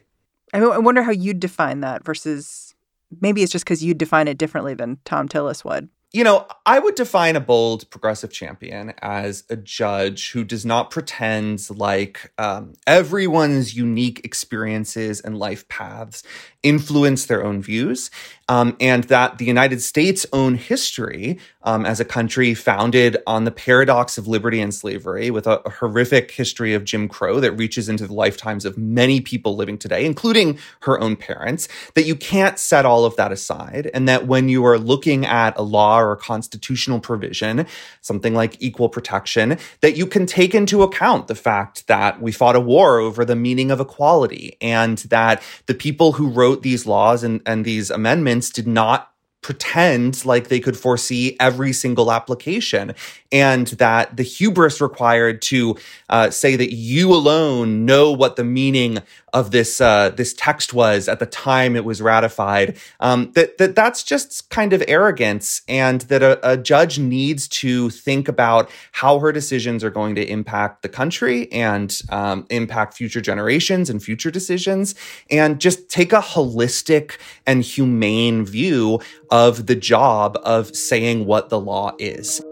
I, 0.53 0.61
mean, 0.61 0.71
I 0.71 0.79
wonder 0.79 1.03
how 1.03 1.11
you'd 1.11 1.41
define 1.41 1.81
that 1.81 2.05
versus 2.05 2.75
maybe 3.21 3.43
it's 3.43 3.53
just 3.53 3.65
because 3.65 3.83
you'd 3.83 3.99
define 3.99 4.29
it 4.29 4.39
differently 4.39 4.75
than 4.75 4.99
Thom 5.05 5.29
Tillis 5.29 5.65
would. 5.65 5.89
You 6.13 6.25
know, 6.25 6.47
I 6.67 6.79
would 6.79 6.95
define 6.95 7.37
a 7.37 7.41
bold 7.41 7.89
progressive 7.89 8.31
champion 8.31 8.93
as 9.01 9.45
a 9.49 9.57
judge 9.57 10.33
who 10.33 10.45
does 10.45 10.67
not 10.67 10.91
pretend 10.91 11.69
like 11.71 12.33
um, 12.37 12.75
everyone's 12.87 13.75
unique 13.75 14.21
experiences 14.23 15.21
and 15.21 15.39
life 15.39 15.67
paths 15.69 16.23
influence 16.63 17.27
their 17.27 17.45
own 17.45 17.63
views, 17.63 18.11
um, 18.49 18.77
and 18.81 19.05
that 19.05 19.39
the 19.39 19.45
United 19.45 19.81
States' 19.81 20.27
own 20.33 20.57
history 20.57 21.39
um, 21.63 21.87
as 21.87 22.01
a 22.01 22.05
country 22.05 22.55
founded 22.55 23.17
on 23.27 23.45
the 23.45 23.51
paradox 23.51 24.19
of 24.19 24.29
liberty 24.29 24.61
and 24.61 24.75
slavery, 24.75 25.31
with 25.31 25.47
a, 25.47 25.61
a, 25.61 25.71
horrific 25.71 26.31
history 26.33 26.75
of 26.75 26.85
Jim 26.85 27.09
Crow 27.09 27.41
that 27.41 27.53
reaches 27.53 27.89
into 27.89 28.07
the 28.07 28.13
lifetimes 28.13 28.65
of 28.65 28.77
many 28.77 29.21
people 29.21 29.57
living 29.57 29.79
today, 29.79 30.05
including 30.05 30.59
her 30.81 31.01
own 31.01 31.17
parents, 31.17 31.69
that 31.95 32.05
you 32.05 32.17
can't 32.17 32.59
set 32.59 32.85
all 32.85 33.05
of 33.05 33.17
that 33.17 33.33
aside, 33.33 33.91
and 33.95 34.09
that 34.09 34.27
when 34.27 34.49
you 34.49 34.65
are 34.67 34.79
looking 34.79 35.25
at 35.25 35.57
a 35.57 35.63
law 35.63 36.01
or 36.01 36.13
a 36.13 36.17
constitutional 36.17 37.01
provision, 37.01 37.67
something 38.01 38.35
like 38.35 38.61
equal 38.61 38.89
protection, 38.89 39.57
that 39.81 39.97
you 39.97 40.07
can 40.07 40.27
take 40.27 40.55
into 40.55 40.83
account 40.83 41.29
the 41.29 41.35
fact 41.35 41.87
that 41.87 42.21
we 42.21 42.33
fought 42.33 42.57
a 42.57 42.61
war 42.61 42.99
over 42.99 43.25
the 43.25 43.37
meaning 43.37 43.71
of 43.71 43.81
equality 43.81 44.57
and 44.61 44.99
that 44.99 45.43
the 45.67 45.75
people 45.75 46.13
who 46.13 46.29
wrote 46.29 46.52
these 46.61 46.87
laws 46.87 47.25
and, 47.25 47.41
and 47.47 47.65
these 47.65 47.91
amendments 47.91 48.51
did 48.51 48.67
not 48.67 49.12
pretend 49.43 50.25
like 50.25 50.49
they 50.49 50.61
could 50.61 50.77
foresee 50.77 51.37
every 51.41 51.73
single 51.73 52.13
application 52.13 52.95
and 53.33 53.69
that 53.69 54.17
the 54.17 54.23
hubris 54.23 54.81
required 54.81 55.43
to 55.43 55.77
uh, 56.11 56.31
say 56.31 56.55
that 56.55 56.73
you 56.73 57.13
alone 57.13 57.85
know 57.85 58.13
what 58.13 58.37
the 58.37 58.45
meaning 58.45 58.99
of 59.33 59.51
this 59.51 59.81
uh, 59.81 60.11
this 60.11 60.35
text 60.35 60.75
was 60.75 61.09
at 61.09 61.19
the 61.19 61.27
time 61.27 61.75
it 61.75 61.85
was 61.85 62.01
ratified 62.03 62.77
um, 63.01 63.33
that 63.33 63.59
that 63.59 63.75
that's 63.75 64.03
just 64.03 64.49
kind 64.51 64.73
of 64.73 64.83
arrogance 64.87 65.63
and 65.67 66.03
that 66.03 66.23
a, 66.23 66.39
a 66.49 66.57
judge 66.57 66.99
needs 66.99 67.49
to 67.49 67.91
think 67.91 68.29
about 68.29 68.71
how 68.93 69.19
her 69.19 69.33
decisions 69.33 69.83
are 69.83 69.91
going 69.91 70.15
to 70.15 70.25
impact 70.29 70.83
the 70.83 70.89
country 70.89 71.51
and 71.51 72.03
um, 72.11 72.47
impact 72.51 72.95
future 72.95 73.21
generations 73.21 73.91
and 73.91 74.03
future 74.03 74.31
decisions 74.31 74.95
and 75.31 75.61
just 75.61 75.89
take 75.89 76.13
a 76.13 76.21
holistic 76.21 77.17
and 77.47 77.65
humane 77.65 78.45
view 78.45 79.01
of 79.33 79.67
the 79.67 79.75
job 79.75 80.39
of 80.45 80.77
saying 80.77 81.25
what 81.25 81.49
the 81.49 81.59
law 81.59 81.93
is. 81.99 82.43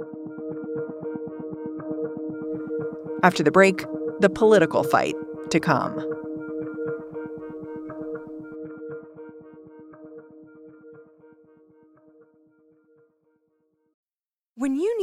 After 3.23 3.43
the 3.43 3.51
break, 3.51 3.85
the 4.21 4.31
political 4.31 4.83
fight 4.83 5.15
to 5.51 5.61
come. 5.61 6.20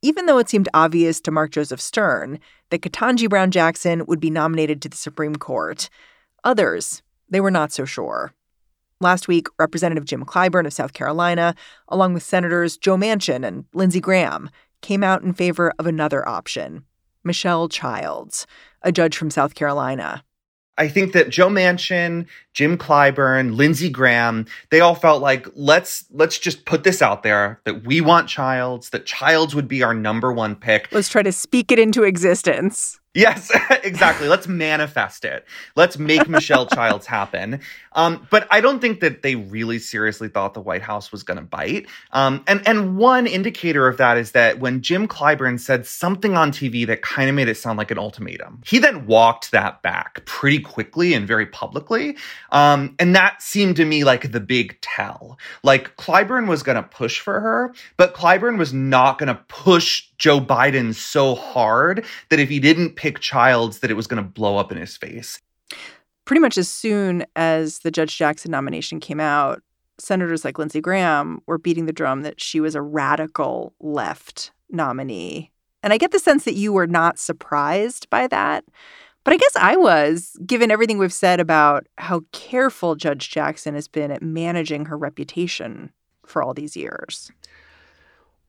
Even 0.00 0.26
though 0.26 0.38
it 0.38 0.48
seemed 0.48 0.68
obvious 0.72 1.20
to 1.20 1.30
Mark 1.30 1.50
Joseph 1.50 1.80
Stern 1.80 2.38
that 2.70 2.82
Ketanji 2.82 3.28
Brown 3.28 3.50
Jackson 3.50 4.06
would 4.06 4.20
be 4.20 4.30
nominated 4.30 4.80
to 4.82 4.88
the 4.88 4.96
Supreme 4.96 5.36
Court, 5.36 5.90
others, 6.44 7.02
they 7.28 7.40
were 7.40 7.50
not 7.50 7.72
so 7.72 7.84
sure. 7.84 8.32
Last 9.00 9.28
week, 9.28 9.48
Representative 9.58 10.04
Jim 10.04 10.24
Clyburn 10.24 10.66
of 10.66 10.72
South 10.72 10.92
Carolina, 10.92 11.54
along 11.88 12.14
with 12.14 12.22
Senators 12.22 12.76
Joe 12.76 12.96
Manchin 12.96 13.44
and 13.44 13.64
Lindsey 13.72 14.00
Graham, 14.00 14.50
came 14.82 15.02
out 15.02 15.22
in 15.22 15.32
favor 15.32 15.72
of 15.78 15.86
another 15.86 16.28
option 16.28 16.84
Michelle 17.24 17.68
Childs, 17.68 18.46
a 18.82 18.92
judge 18.92 19.16
from 19.16 19.30
South 19.30 19.54
Carolina. 19.54 20.24
I 20.78 20.88
think 20.88 21.12
that 21.12 21.28
Joe 21.28 21.48
Manchin, 21.48 22.26
Jim 22.54 22.78
Clyburn, 22.78 23.56
Lindsey 23.56 23.90
Graham, 23.90 24.46
they 24.70 24.80
all 24.80 24.94
felt 24.94 25.20
like 25.20 25.46
let's 25.54 26.04
let's 26.10 26.38
just 26.38 26.64
put 26.64 26.84
this 26.84 27.02
out 27.02 27.22
there 27.24 27.60
that 27.64 27.84
we 27.84 28.00
want 28.00 28.28
Childs, 28.28 28.90
that 28.90 29.04
Childs 29.04 29.54
would 29.54 29.68
be 29.68 29.82
our 29.82 29.92
number 29.92 30.32
one 30.32 30.54
pick. 30.54 30.88
Let's 30.92 31.08
try 31.08 31.22
to 31.22 31.32
speak 31.32 31.72
it 31.72 31.78
into 31.78 32.04
existence. 32.04 33.00
Yes, 33.18 33.50
exactly. 33.82 34.28
Let's 34.28 34.46
manifest 34.46 35.24
it. 35.24 35.44
Let's 35.74 35.98
make 35.98 36.28
Michelle 36.28 36.66
Childs 36.66 37.04
happen. 37.04 37.60
Um, 37.92 38.28
but 38.30 38.46
I 38.48 38.60
don't 38.60 38.78
think 38.78 39.00
that 39.00 39.22
they 39.22 39.34
really 39.34 39.80
seriously 39.80 40.28
thought 40.28 40.54
the 40.54 40.60
White 40.60 40.82
House 40.82 41.10
was 41.10 41.24
going 41.24 41.38
to 41.38 41.42
bite. 41.42 41.86
Um, 42.12 42.44
and 42.46 42.66
and 42.66 42.96
one 42.96 43.26
indicator 43.26 43.88
of 43.88 43.96
that 43.96 44.18
is 44.18 44.30
that 44.32 44.60
when 44.60 44.82
Jim 44.82 45.08
Clyburn 45.08 45.58
said 45.58 45.84
something 45.84 46.36
on 46.36 46.52
TV 46.52 46.86
that 46.86 47.02
kind 47.02 47.28
of 47.28 47.34
made 47.34 47.48
it 47.48 47.56
sound 47.56 47.76
like 47.76 47.90
an 47.90 47.98
ultimatum, 47.98 48.62
he 48.64 48.78
then 48.78 49.04
walked 49.06 49.50
that 49.50 49.82
back 49.82 50.24
pretty 50.24 50.60
quickly 50.60 51.12
and 51.12 51.26
very 51.26 51.46
publicly. 51.46 52.16
Um, 52.52 52.94
and 53.00 53.16
that 53.16 53.42
seemed 53.42 53.74
to 53.76 53.84
me 53.84 54.04
like 54.04 54.30
the 54.30 54.40
big 54.40 54.80
tell. 54.80 55.36
Like 55.64 55.96
Clyburn 55.96 56.46
was 56.46 56.62
going 56.62 56.76
to 56.76 56.84
push 56.84 57.18
for 57.18 57.40
her, 57.40 57.74
but 57.96 58.14
Clyburn 58.14 58.58
was 58.58 58.72
not 58.72 59.18
going 59.18 59.26
to 59.26 59.42
push 59.48 60.08
Joe 60.18 60.40
Biden 60.40 60.94
so 60.94 61.34
hard 61.34 62.04
that 62.28 62.38
if 62.38 62.48
he 62.48 62.60
didn't 62.60 62.96
pick 63.08 63.20
Childs, 63.20 63.78
that 63.78 63.90
it 63.90 63.94
was 63.94 64.06
going 64.06 64.22
to 64.22 64.28
blow 64.28 64.58
up 64.58 64.70
in 64.70 64.76
his 64.76 64.96
face. 64.96 65.40
Pretty 66.26 66.40
much 66.40 66.58
as 66.58 66.68
soon 66.68 67.24
as 67.36 67.78
the 67.78 67.90
Judge 67.90 68.18
Jackson 68.18 68.50
nomination 68.50 69.00
came 69.00 69.18
out, 69.18 69.62
senators 69.98 70.44
like 70.44 70.58
Lindsey 70.58 70.82
Graham 70.82 71.40
were 71.46 71.56
beating 71.56 71.86
the 71.86 71.92
drum 71.92 72.20
that 72.22 72.38
she 72.38 72.60
was 72.60 72.74
a 72.74 72.82
radical 72.82 73.72
left 73.80 74.52
nominee. 74.68 75.50
And 75.82 75.92
I 75.92 75.96
get 75.96 76.10
the 76.10 76.18
sense 76.18 76.44
that 76.44 76.52
you 76.52 76.70
were 76.70 76.86
not 76.86 77.18
surprised 77.18 78.10
by 78.10 78.26
that. 78.26 78.64
But 79.24 79.32
I 79.32 79.38
guess 79.38 79.56
I 79.56 79.76
was, 79.76 80.36
given 80.44 80.70
everything 80.70 80.98
we've 80.98 81.12
said 81.12 81.40
about 81.40 81.86
how 81.96 82.24
careful 82.32 82.94
Judge 82.94 83.30
Jackson 83.30 83.74
has 83.74 83.88
been 83.88 84.10
at 84.10 84.22
managing 84.22 84.84
her 84.84 84.98
reputation 84.98 85.92
for 86.26 86.42
all 86.42 86.52
these 86.52 86.76
years. 86.76 87.30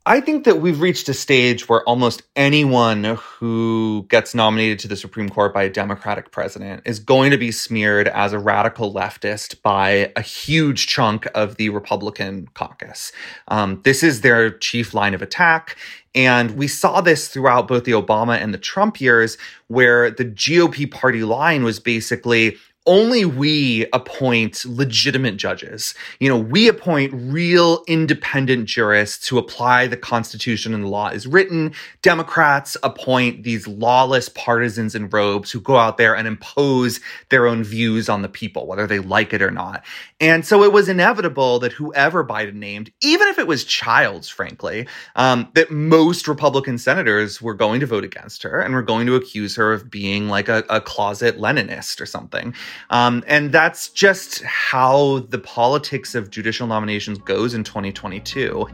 I 0.09 0.21
think 0.21 0.45
that 0.45 0.59
we've 0.59 0.81
reached 0.81 1.07
a 1.07 1.13
stage 1.13 1.69
where 1.69 1.83
almost 1.83 2.23
anyone 2.35 3.03
who 3.03 4.07
gets 4.09 4.33
nominated 4.33 4.79
to 4.79 4.87
the 4.87 4.95
Supreme 4.95 5.29
Court 5.29 5.53
by 5.53 5.61
a 5.61 5.69
Democratic 5.69 6.31
president 6.31 6.81
is 6.83 6.97
going 6.97 7.29
to 7.29 7.37
be 7.37 7.51
smeared 7.51 8.07
as 8.07 8.33
a 8.33 8.39
radical 8.39 8.91
leftist 8.91 9.61
by 9.61 10.11
a 10.15 10.21
huge 10.23 10.87
chunk 10.87 11.27
of 11.35 11.57
the 11.57 11.69
Republican 11.69 12.47
caucus. 12.55 13.11
Um, 13.49 13.81
this 13.83 14.01
is 14.01 14.21
their 14.21 14.49
chief 14.49 14.95
line 14.95 15.13
of 15.13 15.21
attack. 15.21 15.77
And 16.15 16.57
we 16.57 16.67
saw 16.67 17.01
this 17.01 17.27
throughout 17.27 17.67
both 17.67 17.83
the 17.83 17.91
Obama 17.91 18.35
and 18.41 18.51
the 18.51 18.57
Trump 18.57 18.99
years, 18.99 19.37
where 19.67 20.09
the 20.09 20.25
GOP 20.25 20.89
party 20.89 21.23
line 21.23 21.63
was 21.63 21.79
basically 21.79 22.57
only 22.89 23.23
we 23.23 23.85
appoint 23.93 24.65
legitimate 24.65 25.37
judges. 25.37 25.93
You 26.19 26.27
know, 26.27 26.39
we 26.39 26.67
appoint 26.67 27.13
real 27.13 27.83
independent 27.87 28.65
jurists 28.65 29.27
who 29.27 29.37
apply 29.37 29.85
the 29.85 29.95
Constitution 29.95 30.73
and 30.73 30.83
the 30.83 30.87
law 30.87 31.09
as 31.09 31.27
written. 31.27 31.71
Democrats 32.01 32.75
appoint 32.81 33.43
these 33.43 33.67
lawless 33.67 34.27
partisans 34.29 34.95
in 34.95 35.07
robes 35.09 35.51
who 35.51 35.61
go 35.61 35.77
out 35.77 35.97
there 35.97 36.15
and 36.15 36.27
impose 36.27 36.99
their 37.29 37.45
own 37.45 37.63
views 37.63 38.09
on 38.09 38.23
the 38.23 38.27
people, 38.27 38.65
whether 38.65 38.87
they 38.87 38.97
like 38.97 39.33
it 39.33 39.43
or 39.43 39.51
not. 39.51 39.85
And 40.19 40.43
so 40.43 40.63
it 40.63 40.73
was 40.73 40.89
inevitable 40.89 41.59
that 41.59 41.73
whoever 41.73 42.25
Biden 42.25 42.55
named, 42.55 42.91
even 43.01 43.27
if 43.27 43.37
it 43.37 43.45
was 43.45 43.65
Childs, 43.65 44.29
frankly, 44.29 44.87
um, 45.15 45.47
that 45.53 45.69
most 45.69 46.27
Republican 46.27 46.79
senators 46.79 47.39
were 47.39 47.53
going 47.53 47.81
to 47.81 47.85
vote 47.85 48.03
against 48.03 48.41
her 48.41 48.59
and 48.59 48.73
were 48.73 48.81
going 48.81 49.05
to 49.05 49.15
accuse 49.15 49.55
her 49.57 49.71
of 49.71 49.91
being 49.91 50.27
like 50.27 50.49
a, 50.49 50.63
a 50.71 50.81
closet 50.81 51.37
Leninist 51.37 52.01
or 52.01 52.07
something. 52.07 52.55
Um, 52.89 53.23
and 53.27 53.51
that's 53.51 53.89
just 53.89 54.41
how 54.43 55.19
the 55.29 55.39
politics 55.39 56.15
of 56.15 56.29
judicial 56.29 56.67
nominations 56.67 57.17
goes 57.19 57.53
in 57.53 57.63
2022. 57.63 58.67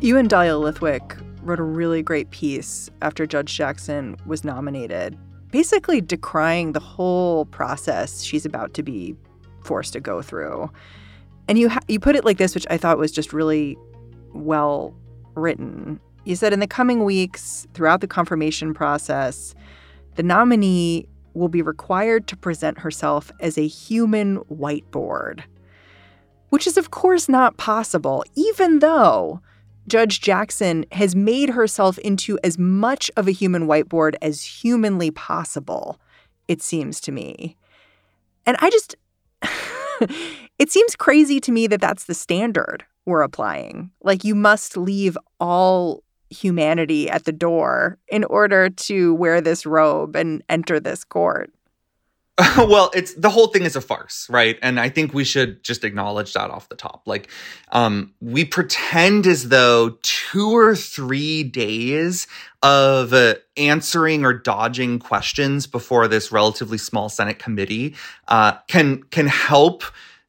You 0.00 0.16
and 0.16 0.28
Dahlia 0.28 0.54
Lithwick 0.54 1.16
wrote 1.42 1.60
a 1.60 1.64
really 1.64 2.02
great 2.02 2.30
piece 2.30 2.90
after 3.02 3.26
Judge 3.26 3.56
Jackson 3.56 4.16
was 4.26 4.44
nominated, 4.44 5.16
basically 5.50 6.00
decrying 6.00 6.72
the 6.72 6.80
whole 6.80 7.44
process 7.46 8.22
she's 8.22 8.44
about 8.44 8.74
to 8.74 8.82
be 8.82 9.14
forced 9.62 9.92
to 9.92 10.00
go 10.00 10.22
through. 10.22 10.70
And 11.48 11.58
you 11.58 11.68
ha- 11.68 11.80
you 11.88 12.00
put 12.00 12.16
it 12.16 12.24
like 12.24 12.38
this, 12.38 12.54
which 12.54 12.66
I 12.70 12.76
thought 12.76 12.98
was 12.98 13.12
just 13.12 13.32
really 13.32 13.76
well 14.32 14.94
written. 15.34 16.00
You 16.24 16.36
said 16.36 16.52
in 16.52 16.60
the 16.60 16.66
coming 16.66 17.04
weeks, 17.04 17.66
throughout 17.74 18.00
the 18.00 18.06
confirmation 18.06 18.74
process, 18.74 19.54
the 20.14 20.22
nominee 20.22 21.06
will 21.34 21.48
be 21.48 21.62
required 21.62 22.26
to 22.28 22.36
present 22.36 22.78
herself 22.78 23.32
as 23.40 23.56
a 23.56 23.66
human 23.66 24.38
whiteboard. 24.50 25.42
which 26.50 26.66
is, 26.66 26.76
of 26.76 26.90
course, 26.90 27.30
not 27.30 27.56
possible, 27.56 28.22
even 28.34 28.80
though 28.80 29.40
Judge 29.88 30.20
Jackson 30.20 30.84
has 30.92 31.16
made 31.16 31.48
herself 31.48 31.96
into 32.00 32.38
as 32.44 32.58
much 32.58 33.10
of 33.16 33.26
a 33.26 33.32
human 33.32 33.66
whiteboard 33.66 34.16
as 34.20 34.42
humanly 34.42 35.10
possible, 35.10 35.98
it 36.48 36.60
seems 36.60 37.00
to 37.00 37.10
me. 37.10 37.56
And 38.44 38.58
I 38.60 38.68
just, 38.68 38.96
it 40.58 40.70
seems 40.70 40.94
crazy 40.94 41.40
to 41.40 41.50
me 41.50 41.66
that 41.68 41.80
that's 41.80 42.04
the 42.04 42.12
standard 42.12 42.84
we're 43.06 43.22
applying. 43.22 43.90
Like, 44.02 44.22
you 44.22 44.34
must 44.34 44.76
leave 44.76 45.16
all 45.40 46.02
humanity 46.32 47.08
at 47.08 47.24
the 47.24 47.32
door 47.32 47.98
in 48.08 48.24
order 48.24 48.70
to 48.70 49.14
wear 49.14 49.40
this 49.40 49.66
robe 49.66 50.16
and 50.16 50.42
enter 50.48 50.80
this 50.80 51.04
court. 51.04 51.52
well, 52.56 52.90
it's 52.94 53.12
the 53.14 53.28
whole 53.28 53.48
thing 53.48 53.62
is 53.62 53.76
a 53.76 53.80
farce, 53.80 54.26
right? 54.30 54.58
And 54.62 54.80
I 54.80 54.88
think 54.88 55.12
we 55.12 55.22
should 55.22 55.62
just 55.62 55.84
acknowledge 55.84 56.32
that 56.32 56.50
off 56.50 56.68
the 56.70 56.74
top. 56.74 57.02
Like, 57.04 57.28
um, 57.72 58.14
we 58.20 58.46
pretend 58.46 59.26
as 59.26 59.50
though 59.50 59.98
two 60.02 60.56
or 60.56 60.74
three 60.74 61.42
days 61.42 62.26
of 62.62 63.12
uh, 63.12 63.34
answering 63.58 64.24
or 64.24 64.32
dodging 64.32 64.98
questions 64.98 65.66
before 65.66 66.08
this 66.08 66.32
relatively 66.32 66.78
small 66.78 67.10
Senate 67.10 67.38
committee 67.38 67.94
uh, 68.28 68.52
can 68.66 69.02
can 69.04 69.26
help 69.26 69.84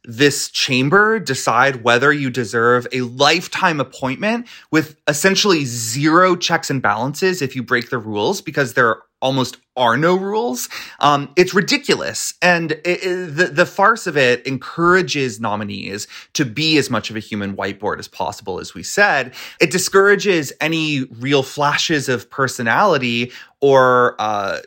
this 0.05 0.49
chamber 0.49 1.19
decide 1.19 1.83
whether 1.83 2.11
you 2.11 2.29
deserve 2.29 2.85
a 2.91 3.01
lifetime 3.01 3.79
appointment 3.79 4.47
with 4.71 4.97
essentially 5.07 5.63
zero 5.65 6.35
checks 6.35 6.69
and 6.69 6.81
balances 6.81 7.41
if 7.41 7.55
you 7.55 7.63
break 7.63 7.89
the 7.89 7.97
rules 7.97 8.41
because 8.41 8.73
there 8.73 8.97
almost 9.21 9.57
are 9.75 9.97
no 9.97 10.15
rules. 10.15 10.69
Um, 10.99 11.31
it's 11.36 11.53
ridiculous. 11.53 12.33
And 12.41 12.73
it, 12.73 13.03
it, 13.03 13.36
the, 13.36 13.45
the 13.45 13.65
farce 13.65 14.05
of 14.07 14.15
it 14.15 14.45
encourages 14.45 15.39
nominees 15.39 16.07
to 16.33 16.45
be 16.45 16.77
as 16.77 16.89
much 16.89 17.09
of 17.09 17.15
a 17.15 17.19
human 17.19 17.55
whiteboard 17.55 17.99
as 17.99 18.07
possible, 18.07 18.59
as 18.59 18.73
we 18.73 18.83
said. 18.83 19.33
It 19.59 19.71
discourages 19.71 20.53
any 20.62 21.03
real 21.05 21.43
flashes 21.43 22.09
of 22.09 22.29
personality 22.29 23.31
or 23.63 24.17
uh, 24.19 24.59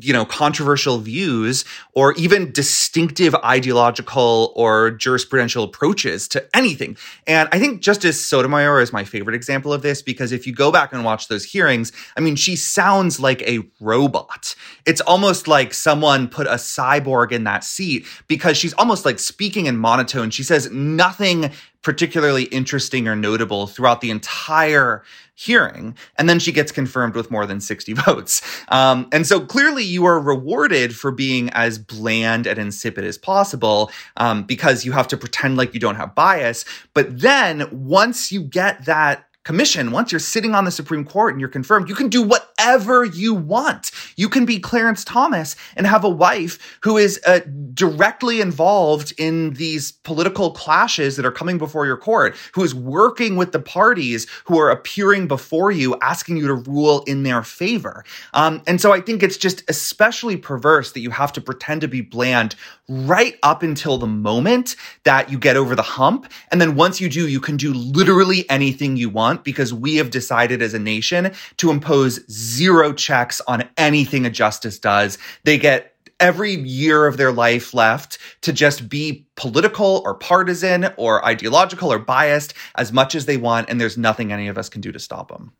you 0.00 0.12
know 0.12 0.26
controversial 0.26 0.98
views 0.98 1.64
or 1.94 2.12
even 2.14 2.52
distinctive 2.52 3.34
ideological 3.36 4.52
or 4.54 4.90
jurisprudential 4.90 5.64
approaches 5.64 6.28
to 6.28 6.46
anything 6.54 6.98
and 7.26 7.48
i 7.50 7.58
think 7.58 7.80
justice 7.80 8.22
sotomayor 8.22 8.82
is 8.82 8.92
my 8.92 9.04
favorite 9.04 9.34
example 9.34 9.72
of 9.72 9.80
this 9.80 10.02
because 10.02 10.32
if 10.32 10.46
you 10.46 10.52
go 10.54 10.70
back 10.70 10.92
and 10.92 11.02
watch 11.02 11.28
those 11.28 11.44
hearings 11.44 11.92
i 12.18 12.20
mean 12.20 12.36
she 12.36 12.54
sounds 12.54 13.18
like 13.18 13.40
a 13.48 13.60
robot 13.80 14.35
it's 14.84 15.00
almost 15.02 15.48
like 15.48 15.72
someone 15.72 16.28
put 16.28 16.46
a 16.46 16.54
cyborg 16.54 17.32
in 17.32 17.44
that 17.44 17.64
seat 17.64 18.06
because 18.28 18.56
she's 18.56 18.74
almost 18.74 19.04
like 19.04 19.18
speaking 19.18 19.66
in 19.66 19.76
monotone 19.76 20.30
she 20.30 20.42
says 20.42 20.70
nothing 20.70 21.50
particularly 21.86 22.42
interesting 22.44 23.06
or 23.06 23.14
notable 23.14 23.68
throughout 23.68 24.00
the 24.00 24.10
entire 24.10 25.04
hearing. 25.36 25.96
And 26.18 26.28
then 26.28 26.40
she 26.40 26.50
gets 26.50 26.72
confirmed 26.72 27.14
with 27.14 27.30
more 27.30 27.46
than 27.46 27.60
60 27.60 27.92
votes. 28.06 28.42
Um, 28.68 29.06
and 29.12 29.24
so 29.24 29.38
clearly 29.38 29.84
you 29.84 30.04
are 30.06 30.18
rewarded 30.18 30.96
for 30.96 31.12
being 31.12 31.48
as 31.50 31.78
bland 31.78 32.48
and 32.48 32.58
insipid 32.58 33.04
as 33.04 33.16
possible 33.16 33.92
um, 34.16 34.42
because 34.42 34.84
you 34.84 34.90
have 34.90 35.06
to 35.08 35.16
pretend 35.16 35.56
like 35.56 35.74
you 35.74 35.80
don't 35.80 35.94
have 35.94 36.16
bias. 36.16 36.64
But 36.92 37.20
then 37.20 37.68
once 37.70 38.32
you 38.32 38.40
get 38.40 38.86
that 38.86 39.26
commission, 39.44 39.92
once 39.92 40.10
you're 40.10 40.18
sitting 40.18 40.56
on 40.56 40.64
the 40.64 40.72
Supreme 40.72 41.04
Court 41.04 41.32
and 41.32 41.40
you're 41.40 41.48
confirmed, 41.48 41.88
you 41.88 41.94
can 41.94 42.08
do 42.08 42.20
whatever 42.20 43.04
you 43.04 43.32
want. 43.32 43.92
You 44.16 44.30
can 44.30 44.46
be 44.46 44.58
Clarence 44.58 45.04
Thomas 45.04 45.56
and 45.76 45.86
have 45.86 46.02
a 46.02 46.08
wife 46.08 46.78
who 46.82 46.96
is 46.96 47.20
uh, 47.26 47.40
directly 47.74 48.40
involved 48.40 49.12
in 49.18 49.52
these 49.52 49.92
political 49.92 50.50
clashes 50.52 51.16
that 51.16 51.26
are 51.26 51.32
coming 51.32 51.58
before 51.58 51.84
your 51.84 51.98
court, 51.98 52.34
who 52.54 52.64
is 52.64 52.74
working 52.74 53.36
with 53.36 53.52
the 53.52 53.60
parties 53.60 54.26
who 54.44 54.58
are 54.58 54.70
appearing 54.70 55.28
before 55.28 55.70
you, 55.70 55.96
asking 56.00 56.38
you 56.38 56.46
to 56.46 56.54
rule 56.54 57.04
in 57.06 57.24
their 57.24 57.42
favor. 57.42 58.04
Um, 58.32 58.62
and 58.66 58.80
so 58.80 58.92
I 58.92 59.02
think 59.02 59.22
it's 59.22 59.36
just 59.36 59.62
especially 59.68 60.38
perverse 60.38 60.92
that 60.92 61.00
you 61.00 61.10
have 61.10 61.32
to 61.34 61.40
pretend 61.42 61.82
to 61.82 61.88
be 61.88 62.00
bland 62.00 62.54
right 62.88 63.36
up 63.42 63.62
until 63.62 63.98
the 63.98 64.06
moment 64.06 64.76
that 65.04 65.30
you 65.30 65.38
get 65.38 65.56
over 65.56 65.74
the 65.74 65.82
hump. 65.82 66.32
And 66.50 66.60
then 66.60 66.74
once 66.76 67.00
you 67.00 67.10
do, 67.10 67.28
you 67.28 67.40
can 67.40 67.58
do 67.58 67.74
literally 67.74 68.48
anything 68.48 68.96
you 68.96 69.10
want 69.10 69.44
because 69.44 69.74
we 69.74 69.96
have 69.96 70.10
decided 70.10 70.62
as 70.62 70.72
a 70.72 70.78
nation 70.78 71.32
to 71.58 71.70
impose 71.70 72.24
zero 72.30 72.92
checks 72.94 73.42
on 73.46 73.68
anything 73.76 74.05
a 74.14 74.30
justice 74.30 74.78
does. 74.78 75.18
They 75.44 75.58
get 75.58 75.94
every 76.18 76.54
year 76.54 77.06
of 77.06 77.16
their 77.16 77.32
life 77.32 77.74
left 77.74 78.18
to 78.40 78.52
just 78.52 78.88
be 78.88 79.26
political 79.36 80.02
or 80.04 80.14
partisan 80.14 80.88
or 80.96 81.24
ideological 81.24 81.92
or 81.92 81.98
biased 81.98 82.54
as 82.76 82.92
much 82.92 83.14
as 83.14 83.26
they 83.26 83.36
want. 83.36 83.68
And 83.68 83.80
there's 83.80 83.98
nothing 83.98 84.32
any 84.32 84.48
of 84.48 84.56
us 84.56 84.68
can 84.68 84.80
do 84.80 84.92
to 84.92 84.98
stop 84.98 85.28
them. 85.28 85.52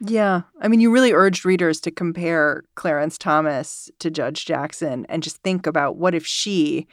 Yeah. 0.00 0.42
I 0.60 0.68
mean, 0.68 0.80
you 0.80 0.90
really 0.90 1.12
urged 1.12 1.44
readers 1.44 1.80
to 1.82 1.90
compare 1.90 2.64
Clarence 2.74 3.16
Thomas 3.16 3.90
to 3.98 4.10
Judge 4.10 4.44
Jackson 4.44 5.06
and 5.08 5.22
just 5.22 5.38
think 5.38 5.66
about 5.66 5.96
what 5.96 6.14
if 6.14 6.26
she 6.26 6.86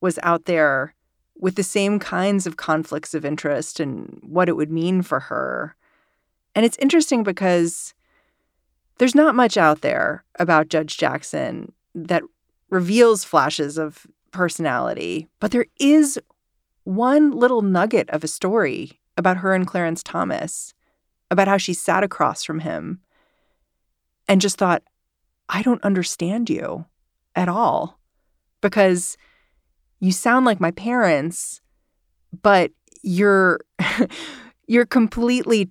was 0.00 0.18
out 0.22 0.46
there 0.46 0.94
with 1.38 1.54
the 1.54 1.62
same 1.62 1.98
kinds 2.00 2.46
of 2.46 2.56
conflicts 2.56 3.14
of 3.14 3.24
interest 3.24 3.78
and 3.78 4.18
what 4.22 4.48
it 4.48 4.56
would 4.56 4.72
mean 4.72 5.02
for 5.02 5.20
her. 5.20 5.76
And 6.54 6.64
it's 6.66 6.78
interesting 6.78 7.22
because 7.22 7.94
there's 8.98 9.14
not 9.14 9.34
much 9.34 9.56
out 9.56 9.80
there 9.80 10.24
about 10.38 10.68
Judge 10.68 10.96
Jackson 10.96 11.72
that 11.94 12.22
reveals 12.70 13.24
flashes 13.24 13.78
of 13.78 14.06
personality, 14.30 15.28
but 15.40 15.50
there 15.50 15.66
is 15.80 16.18
one 16.84 17.30
little 17.30 17.62
nugget 17.62 18.08
of 18.10 18.24
a 18.24 18.28
story 18.28 19.00
about 19.16 19.38
her 19.38 19.54
and 19.54 19.66
Clarence 19.66 20.02
Thomas, 20.02 20.74
about 21.30 21.48
how 21.48 21.56
she 21.56 21.74
sat 21.74 22.02
across 22.02 22.44
from 22.44 22.60
him 22.60 23.00
and 24.28 24.40
just 24.40 24.56
thought, 24.58 24.82
I 25.48 25.62
don't 25.62 25.82
understand 25.82 26.48
you 26.50 26.86
at 27.34 27.48
all 27.48 27.98
because 28.60 29.16
you 30.00 30.12
sound 30.12 30.46
like 30.46 30.60
my 30.60 30.70
parents, 30.70 31.60
but 32.42 32.70
you're 33.02 33.60
you're 34.66 34.86
completely 34.86 35.70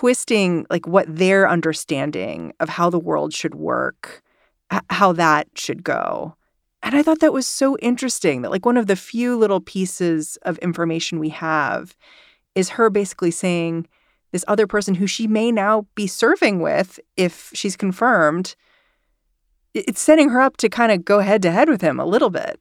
twisting 0.00 0.64
like 0.70 0.86
what 0.86 1.04
their 1.14 1.46
understanding 1.46 2.54
of 2.58 2.70
how 2.70 2.88
the 2.88 2.98
world 2.98 3.34
should 3.34 3.54
work, 3.54 4.22
how 4.88 5.12
that 5.12 5.46
should 5.56 5.84
go. 5.84 6.34
And 6.82 6.96
I 6.96 7.02
thought 7.02 7.20
that 7.20 7.34
was 7.34 7.46
so 7.46 7.76
interesting 7.82 8.40
that 8.40 8.50
like 8.50 8.64
one 8.64 8.78
of 8.78 8.86
the 8.86 8.96
few 8.96 9.36
little 9.36 9.60
pieces 9.60 10.38
of 10.40 10.56
information 10.60 11.18
we 11.18 11.28
have 11.28 11.94
is 12.54 12.70
her 12.70 12.88
basically 12.88 13.30
saying 13.30 13.86
this 14.32 14.42
other 14.48 14.66
person 14.66 14.94
who 14.94 15.06
she 15.06 15.26
may 15.26 15.52
now 15.52 15.86
be 15.94 16.06
serving 16.06 16.60
with 16.60 16.98
if 17.18 17.50
she's 17.52 17.76
confirmed 17.76 18.56
it's 19.74 20.00
setting 20.00 20.30
her 20.30 20.40
up 20.40 20.56
to 20.56 20.70
kind 20.70 20.92
of 20.92 21.04
go 21.04 21.18
head 21.18 21.42
to 21.42 21.50
head 21.50 21.68
with 21.68 21.82
him 21.82 22.00
a 22.00 22.06
little 22.06 22.30
bit. 22.30 22.58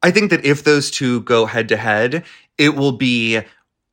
I 0.00 0.12
think 0.12 0.30
that 0.30 0.44
if 0.44 0.62
those 0.62 0.92
two 0.92 1.22
go 1.22 1.44
head 1.44 1.68
to 1.70 1.76
head, 1.76 2.24
it 2.56 2.76
will 2.76 2.92
be 2.92 3.40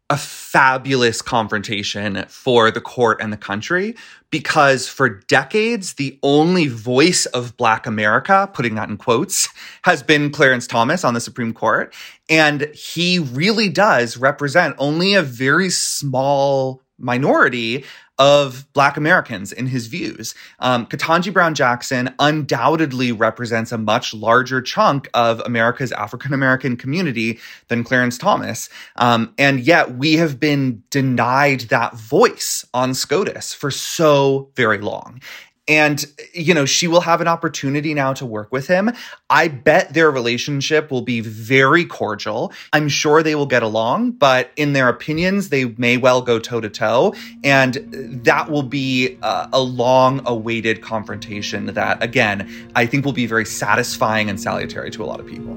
a 0.09 0.17
fabulous 0.17 1.21
confrontation 1.21 2.25
for 2.27 2.69
the 2.69 2.81
court 2.81 3.19
and 3.21 3.33
the 3.33 3.37
country 3.37 3.95
because 4.29 4.87
for 4.87 5.09
decades, 5.09 5.93
the 5.93 6.19
only 6.21 6.67
voice 6.67 7.25
of 7.27 7.57
Black 7.57 7.87
America, 7.87 8.49
putting 8.53 8.75
that 8.75 8.89
in 8.89 8.97
quotes, 8.97 9.49
has 9.83 10.03
been 10.03 10.29
Clarence 10.29 10.67
Thomas 10.67 11.03
on 11.03 11.15
the 11.15 11.19
Supreme 11.19 11.53
Court. 11.53 11.93
And 12.29 12.69
he 12.73 13.17
really 13.17 13.69
does 13.69 14.17
represent 14.17 14.75
only 14.77 15.15
a 15.15 15.23
very 15.23 15.69
small 15.69 16.83
minority 16.97 17.83
of 18.17 18.71
Black 18.73 18.97
Americans 18.97 19.51
in 19.51 19.67
his 19.67 19.87
views. 19.87 20.35
Um, 20.59 20.85
Ketanji 20.85 21.33
Brown 21.33 21.53
Jackson 21.53 22.13
undoubtedly 22.19 23.11
represents 23.11 23.71
a 23.71 23.77
much 23.77 24.13
larger 24.13 24.61
chunk 24.61 25.09
of 25.13 25.41
America's 25.45 25.91
African 25.91 26.33
American 26.33 26.77
community 26.77 27.39
than 27.67 27.83
Clarence 27.83 28.17
Thomas. 28.17 28.69
Um, 28.95 29.33
and 29.37 29.59
yet 29.59 29.95
we 29.95 30.13
have 30.13 30.39
been 30.39 30.83
denied 30.89 31.61
that 31.61 31.95
voice 31.95 32.65
on 32.73 32.93
SCOTUS 32.93 33.53
for 33.53 33.71
so 33.71 34.49
very 34.55 34.77
long. 34.77 35.21
And, 35.67 36.05
you 36.31 36.53
know, 36.53 36.65
she 36.65 36.87
will 36.87 37.01
have 37.01 37.21
an 37.21 37.27
opportunity 37.27 37.95
now 37.95 38.13
to 38.13 38.25
work 38.25 38.51
with 38.51 38.67
him. 38.67 38.91
I 39.31 39.47
bet 39.47 39.95
their 39.95 40.11
relationship 40.11 40.91
will 40.91 41.01
be 41.01 41.21
very 41.21 41.85
cordial. 41.85 42.53
I'm 42.71 42.87
sure 42.87 43.23
they 43.23 43.33
will 43.33 43.47
get 43.47 43.63
along, 43.63 44.11
but 44.11 44.51
in 44.57 44.73
their 44.73 44.89
opinions, 44.89 45.49
they 45.49 45.65
may 45.65 45.97
well 45.97 46.21
go 46.21 46.37
toe 46.37 46.61
to 46.61 46.69
toe. 46.69 47.15
And 47.43 47.75
that 48.23 48.51
will 48.51 48.61
be 48.61 49.17
uh, 49.23 49.47
a, 49.51 49.57
a 49.57 49.59
long 49.59 50.21
awaited 50.27 50.83
confrontation 50.83 51.65
that, 51.65 52.03
again, 52.03 52.47
I 52.75 52.85
think 52.85 53.03
will 53.03 53.11
be 53.11 53.25
very 53.25 53.45
satisfying 53.45 54.29
and 54.29 54.39
salutary 54.39 54.91
to 54.91 55.03
a 55.03 55.07
lot 55.07 55.19
of 55.19 55.25
people. 55.25 55.55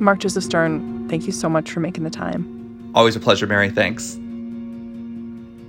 Mark 0.00 0.20
Joseph 0.20 0.44
Stern, 0.44 1.08
thank 1.08 1.26
you 1.26 1.32
so 1.32 1.48
much 1.48 1.70
for 1.70 1.80
making 1.80 2.04
the 2.04 2.10
time. 2.10 2.92
Always 2.94 3.14
a 3.14 3.20
pleasure, 3.20 3.46
Mary. 3.46 3.68
Thanks. 3.68 4.18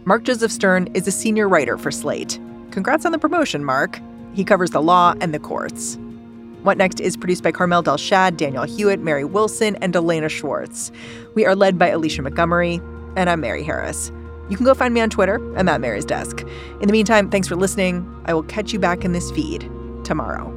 Mark 0.08 0.24
Joseph 0.24 0.54
Stern 0.54 0.88
is 0.94 1.06
a 1.06 1.12
senior 1.12 1.50
writer 1.50 1.78
for 1.78 1.92
Slate. 1.92 2.40
Congrats 2.72 3.06
on 3.06 3.12
the 3.12 3.20
promotion, 3.20 3.66
Mark. 3.66 4.00
He 4.34 4.46
covers 4.46 4.72
the 4.72 4.82
law 4.82 5.14
and 5.20 5.34
the 5.34 5.40
courts. 5.40 5.98
What 6.64 6.78
Next 6.78 7.02
is 7.02 7.18
produced 7.18 7.44
by 7.44 7.52
Carmel 7.52 7.84
Delshad, 7.84 8.38
Daniel 8.38 8.64
Hewitt, 8.64 9.02
Mary 9.02 9.26
Wilson, 9.26 9.76
and 9.82 9.94
Elena 9.94 10.30
Schwartz. 10.30 10.94
We 11.36 11.46
are 11.46 11.58
led 11.58 11.78
by 11.78 11.90
Alicia 11.90 12.22
Montgomery, 12.22 12.76
and 13.18 13.30
I'm 13.30 13.42
Mary 13.42 13.64
Harris. 13.64 14.10
You 14.50 14.56
can 14.56 14.66
go 14.66 14.74
find 14.74 14.94
me 14.94 15.02
on 15.02 15.10
Twitter. 15.10 15.42
I'm 15.58 15.68
at 15.68 15.82
Mary's 15.82 16.06
Desk. 16.06 16.40
In 16.80 16.88
the 16.88 16.94
meantime, 16.94 17.30
thanks 17.30 17.50
for 17.50 17.58
listening. 17.58 18.10
I 18.28 18.34
will 18.34 18.44
catch 18.44 18.72
you 18.72 18.80
back 18.80 19.04
in 19.04 19.12
this 19.12 19.30
feed 19.32 19.70
tomorrow. 20.06 20.57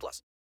plus. 0.00 0.24